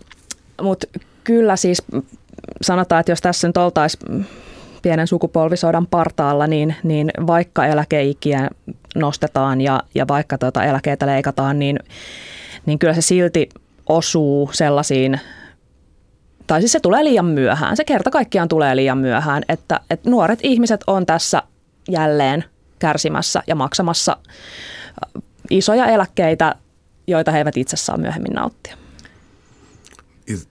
mutta 0.62 0.86
kyllä 1.24 1.56
siis 1.56 1.82
sanotaan, 2.62 3.00
että 3.00 3.12
jos 3.12 3.20
tässä 3.20 3.48
nyt 3.48 3.56
oltaisiin 3.56 4.26
pienen 4.82 5.06
sukupolvisodan 5.06 5.86
partaalla, 5.86 6.46
niin, 6.46 6.74
niin 6.82 7.10
vaikka 7.26 7.66
eläkeikiä 7.66 8.50
nostetaan 8.94 9.60
ja, 9.60 9.82
ja 9.94 10.08
vaikka 10.08 10.38
tuota 10.38 10.64
eläkeitä 10.64 11.06
leikataan, 11.06 11.58
niin, 11.58 11.78
niin 12.66 12.78
kyllä 12.78 12.94
se 12.94 13.00
silti 13.00 13.48
osuu 13.88 14.50
sellaisiin 14.52 15.20
tai 16.52 16.60
siis 16.60 16.72
se 16.72 16.80
tulee 16.80 17.04
liian 17.04 17.24
myöhään. 17.24 17.76
Se 17.76 17.84
kerta 17.84 18.10
kaikkiaan 18.10 18.48
tulee 18.48 18.76
liian 18.76 18.98
myöhään, 18.98 19.42
että, 19.48 19.80
että 19.90 20.10
nuoret 20.10 20.38
ihmiset 20.42 20.80
on 20.86 21.06
tässä 21.06 21.42
jälleen 21.88 22.44
kärsimässä 22.78 23.42
ja 23.46 23.54
maksamassa 23.54 24.16
äh, 24.26 25.22
isoja 25.50 25.86
eläkkeitä, 25.86 26.54
joita 27.06 27.30
he 27.30 27.38
eivät 27.38 27.56
itse 27.56 27.76
saa 27.76 27.96
myöhemmin 27.96 28.32
nauttia. 28.32 28.76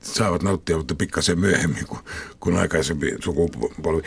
Saavat 0.02 0.44
nauttia, 0.44 0.78
mutta 0.78 0.96
pikkasen 0.96 1.40
myöhemmin 1.40 1.88
kuin, 1.88 2.00
kuin 2.40 2.58
aikaisempi 2.58 3.16
sukupolvi. 3.24 4.02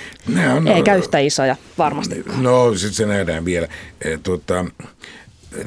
on, 0.56 0.68
Eikä 0.68 0.94
yhtä 0.94 1.18
isoja, 1.18 1.56
varmasti. 1.78 2.24
No, 2.36 2.74
sitten 2.74 2.94
se 2.94 3.06
nähdään 3.06 3.44
vielä. 3.44 3.68
E, 4.00 4.18
tuota, 4.18 4.64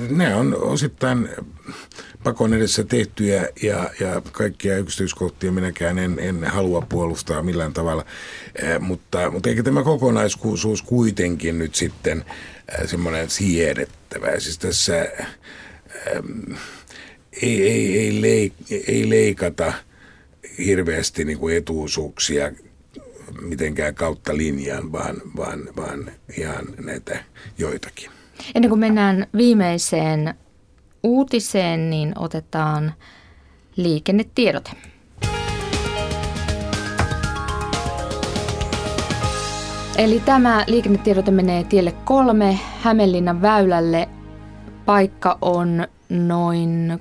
ne 0.09 0.35
on 0.35 0.55
osittain 0.61 1.29
pakon 2.23 2.53
edessä 2.53 2.83
tehtyjä 2.83 3.49
ja, 3.61 3.89
ja 3.99 4.21
kaikkia 4.31 4.77
yksityiskohtia 4.77 5.51
minäkään 5.51 5.99
en, 5.99 6.19
en 6.19 6.43
halua 6.43 6.81
puolustaa 6.89 7.43
millään 7.43 7.73
tavalla. 7.73 8.05
Eh, 8.55 8.79
mutta, 8.79 9.31
mutta 9.31 9.49
eikä 9.49 9.63
tämä 9.63 9.83
kokonaisuus 9.83 10.81
kuitenkin 10.81 11.59
nyt 11.59 11.75
sitten 11.75 12.25
eh, 12.79 12.89
semmoinen 12.89 13.29
siedettävä. 13.29 14.39
Siis 14.39 14.57
tässä 14.57 15.01
eh, 15.01 15.11
ei, 17.41 17.67
ei, 17.67 17.99
ei, 17.99 18.21
leik, 18.21 18.53
ei 18.87 19.09
leikata 19.09 19.73
hirveästi 20.57 21.25
niin 21.25 21.37
kuin 21.37 21.57
etuisuuksia 21.57 22.51
mitenkään 23.41 23.95
kautta 23.95 24.37
linjan, 24.37 24.91
vaan, 24.91 25.21
vaan, 25.37 25.69
vaan 25.75 26.11
ihan 26.37 26.65
näitä 26.77 27.23
joitakin. 27.57 28.16
Ennen 28.55 28.69
kuin 28.69 28.79
mennään 28.79 29.27
viimeiseen 29.37 30.33
uutiseen, 31.03 31.89
niin 31.89 32.13
otetaan 32.19 32.93
liikennetiedote. 33.75 34.71
Eli 39.97 40.21
tämä 40.25 40.63
liikennetiedote 40.67 41.31
menee 41.31 41.63
tielle 41.63 41.91
kolme 41.91 42.59
Hämeenlinnan 42.81 43.41
väylälle. 43.41 44.09
Paikka 44.85 45.37
on 45.41 45.87
noin, 46.09 46.99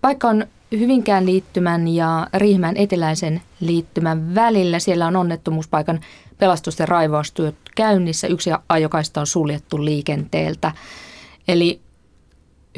paikka 0.00 0.28
on 0.28 0.46
Hyvinkään 0.78 1.26
liittymän 1.26 1.88
ja 1.88 2.26
Riihmään 2.34 2.76
eteläisen 2.76 3.42
liittymän 3.60 4.34
välillä. 4.34 4.78
Siellä 4.78 5.06
on 5.06 5.16
onnettomuuspaikan 5.16 6.00
pelastus- 6.44 6.78
ja 6.78 6.86
raivaustyöt 6.86 7.54
käynnissä. 7.76 8.26
Yksi 8.26 8.50
ajokaista 8.68 9.20
on 9.20 9.26
suljettu 9.26 9.84
liikenteeltä. 9.84 10.72
Eli 11.48 11.80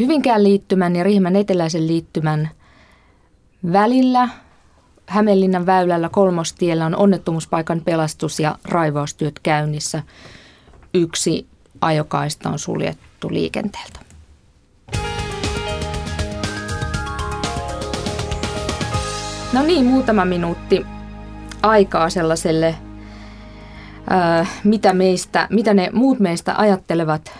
Hyvinkään 0.00 0.44
liittymän 0.44 0.96
ja 0.96 1.04
Riihmän 1.04 1.36
eteläisen 1.36 1.86
liittymän 1.86 2.50
välillä 3.72 4.28
Hämeenlinnan 5.06 5.66
väylällä 5.66 6.08
kolmostiellä 6.08 6.86
on 6.86 6.96
onnettomuuspaikan 6.96 7.80
pelastus- 7.80 8.40
ja 8.40 8.58
raivaustyöt 8.64 9.38
käynnissä. 9.42 10.02
Yksi 10.94 11.46
ajokaista 11.80 12.50
on 12.50 12.58
suljettu 12.58 13.32
liikenteeltä. 13.32 14.00
No 19.52 19.62
niin, 19.62 19.86
muutama 19.86 20.24
minuutti 20.24 20.86
aikaa 21.62 22.10
sellaiselle, 22.10 22.74
mitä, 24.64 24.92
meistä, 24.92 25.46
mitä 25.50 25.74
ne 25.74 25.90
muut 25.92 26.18
meistä 26.18 26.54
ajattelevat 26.56 27.32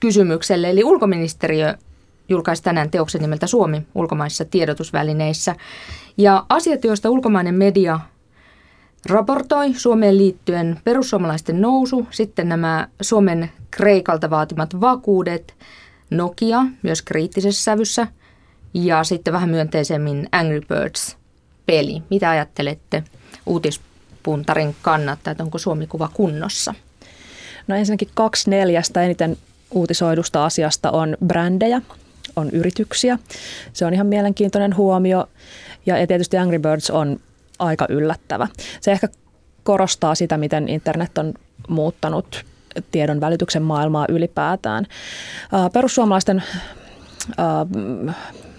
kysymykselle. 0.00 0.70
Eli 0.70 0.84
ulkoministeriö 0.84 1.74
julkaisi 2.28 2.62
tänään 2.62 2.90
teoksen 2.90 3.20
nimeltä 3.20 3.46
Suomi 3.46 3.86
ulkomaisissa 3.94 4.44
tiedotusvälineissä. 4.44 5.56
Ja 6.16 6.46
asiat, 6.48 6.84
joista 6.84 7.10
ulkomainen 7.10 7.54
media 7.54 8.00
raportoi 9.06 9.74
Suomeen 9.74 10.18
liittyen 10.18 10.80
perussuomalaisten 10.84 11.60
nousu, 11.60 12.06
sitten 12.10 12.48
nämä 12.48 12.88
Suomen 13.02 13.50
Kreikalta 13.70 14.30
vaatimat 14.30 14.80
vakuudet, 14.80 15.54
Nokia 16.10 16.66
myös 16.82 17.02
kriittisessä 17.02 17.62
sävyssä 17.62 18.06
ja 18.74 19.04
sitten 19.04 19.32
vähän 19.32 19.48
myönteisemmin 19.48 20.28
Angry 20.32 20.60
Birds 20.60 21.16
peli. 21.66 22.02
Mitä 22.10 22.30
ajattelette 22.30 23.04
uutispuntarin 24.26 24.76
kannattaa, 24.82 25.30
että 25.30 25.44
onko 25.44 25.58
Suomi-kuva 25.58 26.08
kunnossa? 26.14 26.74
No 27.66 27.76
ensinnäkin 27.76 28.08
kaksi 28.14 28.50
neljästä 28.50 29.02
eniten 29.02 29.36
uutisoidusta 29.70 30.44
asiasta 30.44 30.90
on 30.90 31.16
brändejä, 31.26 31.82
on 32.36 32.50
yrityksiä. 32.50 33.18
Se 33.72 33.86
on 33.86 33.94
ihan 33.94 34.06
mielenkiintoinen 34.06 34.76
huomio 34.76 35.28
ja 35.86 36.06
tietysti 36.06 36.36
Angry 36.36 36.58
Birds 36.58 36.90
on 36.90 37.20
aika 37.58 37.86
yllättävä. 37.88 38.48
Se 38.80 38.92
ehkä 38.92 39.08
korostaa 39.62 40.14
sitä, 40.14 40.38
miten 40.38 40.68
internet 40.68 41.18
on 41.18 41.34
muuttanut 41.68 42.44
tiedon 42.90 43.20
välityksen 43.20 43.62
maailmaa 43.62 44.06
ylipäätään. 44.08 44.86
Perussuomalaisten 45.72 46.42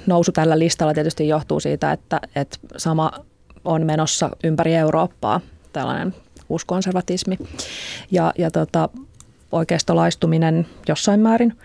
nousu 0.08 0.32
tällä 0.32 0.60
listalla 0.60 0.94
tietysti 0.94 1.28
johtuu 1.28 1.60
siitä, 1.60 1.92
että, 1.92 2.20
että 2.36 2.58
sama 2.78 3.12
on 3.66 3.86
menossa 3.86 4.30
ympäri 4.44 4.76
Eurooppaa, 4.76 5.42
tällainen 5.76 6.16
uuskonservatismi 6.50 7.38
ja, 8.12 8.34
ja 8.38 8.52
tota, 8.52 8.90
oikeistolaistuminen 9.52 10.68
jossain 10.88 11.20
määrin. 11.20 11.58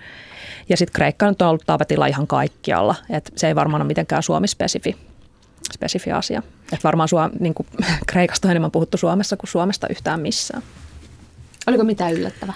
Ja 0.68 0.76
sitten 0.76 0.92
Kreikka 0.92 1.28
nyt 1.28 1.42
on 1.42 1.48
ollut 1.48 1.66
tapetilla 1.66 2.06
ihan 2.06 2.26
kaikkialla, 2.26 2.94
että 3.10 3.30
se 3.36 3.46
ei 3.46 3.54
varmaan 3.54 3.82
ole 3.82 3.88
mitenkään 3.88 4.22
Suomi-spesifi 4.22 4.96
spesifi 5.72 6.12
asia. 6.12 6.42
Että 6.62 6.84
varmaan 6.84 7.08
Suom- 7.08 7.30
niin 7.40 7.54
kuin, 7.54 7.66
Kreikasta 8.10 8.48
on 8.48 8.50
enemmän 8.50 8.70
puhuttu 8.70 8.96
Suomessa 8.96 9.36
kuin 9.36 9.50
Suomesta 9.50 9.88
yhtään 9.88 10.20
missään. 10.20 10.62
Oliko 11.66 11.84
mitään 11.84 12.12
yllättävää? 12.12 12.54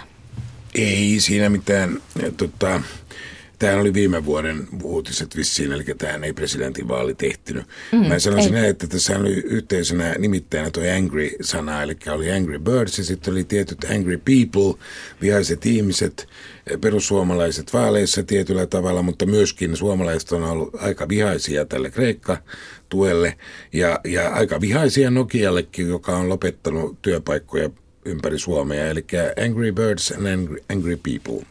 Ei 0.75 1.15
siinä 1.19 1.49
mitään. 1.49 1.97
Tota, 2.37 2.81
Tämähän 3.59 3.81
oli 3.81 3.93
viime 3.93 4.25
vuoden 4.25 4.67
uutiset 4.83 5.35
vissiin, 5.35 5.71
eli 5.71 5.83
tähän 5.97 6.23
ei 6.23 6.33
presidentinvaali 6.33 7.15
tehtynyt. 7.15 7.65
Mm, 7.91 8.07
Mä 8.07 8.19
sanoisin 8.19 8.53
näin, 8.53 8.65
että 8.65 8.87
tässä 8.87 9.17
oli 9.17 9.33
yhteisenä 9.33 10.15
nimittäin 10.17 10.71
tuo 10.71 10.83
angry-sana, 10.97 11.83
eli 11.83 11.97
oli 12.11 12.31
angry 12.31 12.59
birds 12.59 12.97
ja 12.97 13.03
sitten 13.03 13.33
oli 13.33 13.43
tietyt 13.43 13.83
angry 13.83 14.17
people, 14.17 14.85
vihaiset 15.21 15.65
ihmiset, 15.65 16.27
perussuomalaiset 16.81 17.73
vaaleissa 17.73 18.23
tietyllä 18.23 18.65
tavalla, 18.65 19.01
mutta 19.01 19.25
myöskin 19.25 19.77
suomalaiset 19.77 20.31
on 20.31 20.43
ollut 20.43 20.75
aika 20.75 21.09
vihaisia 21.09 21.65
tälle 21.65 21.91
Kreikka-tuelle 21.91 23.37
ja, 23.73 23.99
ja 24.05 24.29
aika 24.29 24.61
vihaisia 24.61 25.11
Nokiallekin, 25.11 25.89
joka 25.89 26.17
on 26.17 26.29
lopettanut 26.29 27.01
työpaikkoja 27.01 27.69
ympäri 28.05 28.39
Suomea, 28.39 28.87
eli 28.87 29.05
Angry 29.45 29.71
Birds 29.71 30.11
and 30.11 30.25
Angry, 30.25 30.57
angry 30.69 30.97
People. 30.97 31.45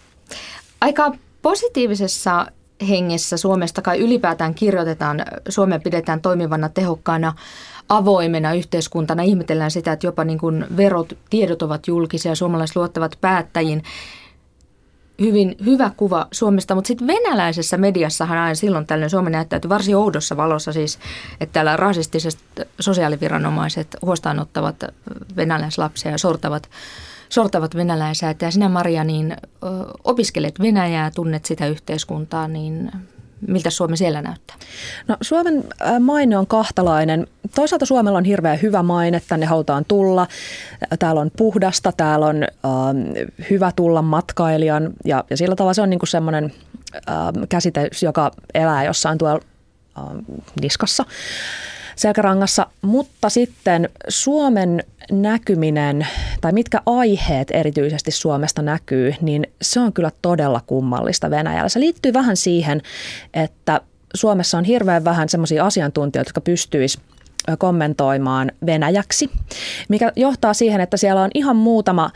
Aika 0.81 1.13
positiivisessa 1.45 2.47
hengessä 2.89 3.37
Suomesta 3.37 3.83
kai 3.83 3.99
ylipäätään 3.99 4.55
kirjoitetaan, 4.55 5.23
Suomea 5.49 5.79
pidetään 5.79 6.21
toimivana, 6.21 6.69
tehokkaana, 6.69 7.33
avoimena 7.89 8.55
yhteiskuntana. 8.55 9.23
Ihmetellään 9.23 9.71
sitä, 9.71 9.93
että 9.93 10.07
jopa 10.07 10.25
niin 10.25 10.39
kuin 10.39 10.67
verot, 10.77 11.13
tiedot 11.31 11.63
ovat 11.63 11.87
julkisia, 11.87 12.35
suomalaiset 12.35 12.77
luottavat 12.77 13.19
päättäjiin. 13.21 13.83
Hyvin 15.21 15.57
hyvä 15.65 15.91
kuva 15.97 16.27
Suomesta, 16.33 16.75
mutta 16.75 16.89
sitten 16.89 17.07
venäläisessä 17.07 17.77
mediassahan 17.77 18.39
aina 18.39 18.55
silloin 18.55 18.87
tällöin 18.87 19.11
Suomi 19.11 19.31
näyttäytyy 19.31 19.69
varsin 19.69 19.97
oudossa 19.97 20.37
valossa 20.37 20.73
siis, 20.73 20.99
että 21.41 21.53
täällä 21.53 21.77
rasistiset 21.77 22.39
sosiaaliviranomaiset 22.81 23.97
huostaanottavat 24.03 24.77
venäläislapsia 25.37 26.11
ja 26.11 26.19
sortavat 26.19 26.69
sortavat 27.35 27.77
venäläiset. 27.77 28.43
Ja 28.43 28.51
sinä 28.51 28.69
Maria, 28.69 29.05
niin 29.05 29.37
opiskelet 30.05 30.61
Venäjää, 30.61 31.11
tunnet 31.11 31.45
sitä 31.45 31.67
yhteiskuntaa, 31.67 32.49
niin 32.49 32.91
miltä 33.49 33.71
Suomi 33.71 33.97
siellä 33.97 34.23
näyttää? 34.23 34.57
No, 35.09 35.17
Suomen 35.21 35.65
maine 36.01 36.39
on 36.39 36.47
kahtalainen. 36.47 37.27
Toisaalta 37.55 37.87
Suomella 37.87 38.19
on 38.19 38.25
hirveän 38.25 38.63
hyvä 38.63 38.83
maine, 38.83 39.23
tänne 39.29 39.47
halutaan 39.47 39.85
tulla. 39.85 40.27
Täällä 40.99 41.21
on 41.21 41.31
puhdasta, 41.37 41.93
täällä 41.93 42.27
on 42.27 42.43
äh, 42.43 42.51
hyvä 43.51 43.73
tulla 43.77 44.03
matkailijan 44.03 44.91
ja, 45.05 45.25
ja 45.31 45.37
sillä 45.37 45.57
tavalla 45.57 45.75
se 45.75 45.83
on 45.83 45.91
niin 45.91 46.01
semmoinen 46.05 46.53
äh, 46.95 47.13
käsite, 47.49 47.89
joka 48.03 48.31
elää 48.55 48.85
jossain 48.85 49.19
tuolla 49.19 49.41
äh, 49.99 50.05
niskassa 50.61 51.05
selkärangassa, 51.97 52.67
mutta 52.83 53.29
sitten 53.29 53.89
Suomen 54.09 54.85
näkyminen 55.13 56.07
tai 56.41 56.53
mitkä 56.53 56.81
aiheet 56.87 57.49
erityisesti 57.51 58.11
Suomesta 58.11 58.63
näkyy, 58.63 59.15
niin 59.21 59.47
se 59.63 59.81
on 59.81 59.93
kyllä 59.93 60.11
todella 60.23 60.61
kummallista 60.67 61.31
Venäjällä. 61.31 61.69
Se 61.69 61.81
liittyy 61.81 62.13
vähän 62.13 62.37
siihen, 62.37 62.83
että 63.35 63.81
Suomessa 64.15 64.59
on 64.59 64.65
hirveän 64.65 65.05
vähän 65.05 65.29
sellaisia 65.29 65.67
asiantuntijoita, 65.67 66.29
jotka 66.29 66.41
pystyisivät 66.41 67.05
kommentoimaan 67.59 68.53
venäjäksi, 68.67 69.31
mikä 69.89 70.13
johtaa 70.17 70.55
siihen, 70.55 70.81
että 70.81 70.97
siellä 70.97 71.23
on 71.23 71.31
ihan 71.35 71.57
muutama 71.57 72.11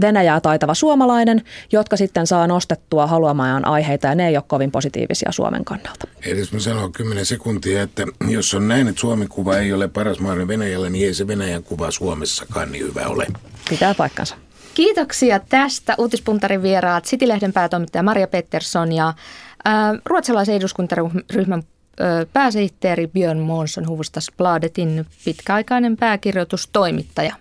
Venäjää 0.00 0.40
taitava 0.40 0.74
suomalainen, 0.74 1.42
jotka 1.72 1.96
sitten 1.96 2.26
saa 2.26 2.46
nostettua 2.46 3.06
haluamaan 3.06 3.64
aiheita 3.64 4.06
ja 4.06 4.14
ne 4.14 4.28
ei 4.28 4.36
ole 4.36 4.44
kovin 4.46 4.70
positiivisia 4.70 5.32
Suomen 5.32 5.64
kannalta. 5.64 6.06
Eli 6.26 6.38
jos 6.38 6.52
mä 6.52 6.60
sanon 6.60 6.92
10 6.92 7.26
sekuntia, 7.26 7.82
että 7.82 8.06
jos 8.28 8.54
on 8.54 8.68
näin, 8.68 8.88
että 8.88 9.00
Suomen 9.00 9.28
kuva 9.28 9.56
ei 9.56 9.72
ole 9.72 9.88
paras 9.88 10.20
mahdollinen 10.20 10.48
Venäjällä, 10.48 10.90
niin 10.90 11.06
ei 11.06 11.14
se 11.14 11.26
Venäjän 11.26 11.62
kuva 11.62 11.90
Suomessakaan 11.90 12.72
niin 12.72 12.84
hyvä 12.84 13.06
ole. 13.06 13.26
Pitää 13.68 13.94
paikkansa. 13.94 14.36
Kiitoksia 14.74 15.40
tästä 15.48 15.94
uutispuntarin 15.98 16.62
vieraat 16.62 17.04
Citylehden 17.04 17.52
päätoimittaja 17.52 18.02
Maria 18.02 18.26
Pettersson 18.26 18.92
ja 18.92 19.08
äh, 19.08 19.74
ruotsalaisen 20.04 20.54
eduskuntaryhmän 20.54 21.62
pääsihteeri 22.32 23.06
Björn 23.06 23.38
Månsson 23.38 23.88
Hufvudstadsbladetin 23.88 25.06
pitkäaikainen 25.24 25.96
pääkirjoitustoimittaja. 25.96 27.36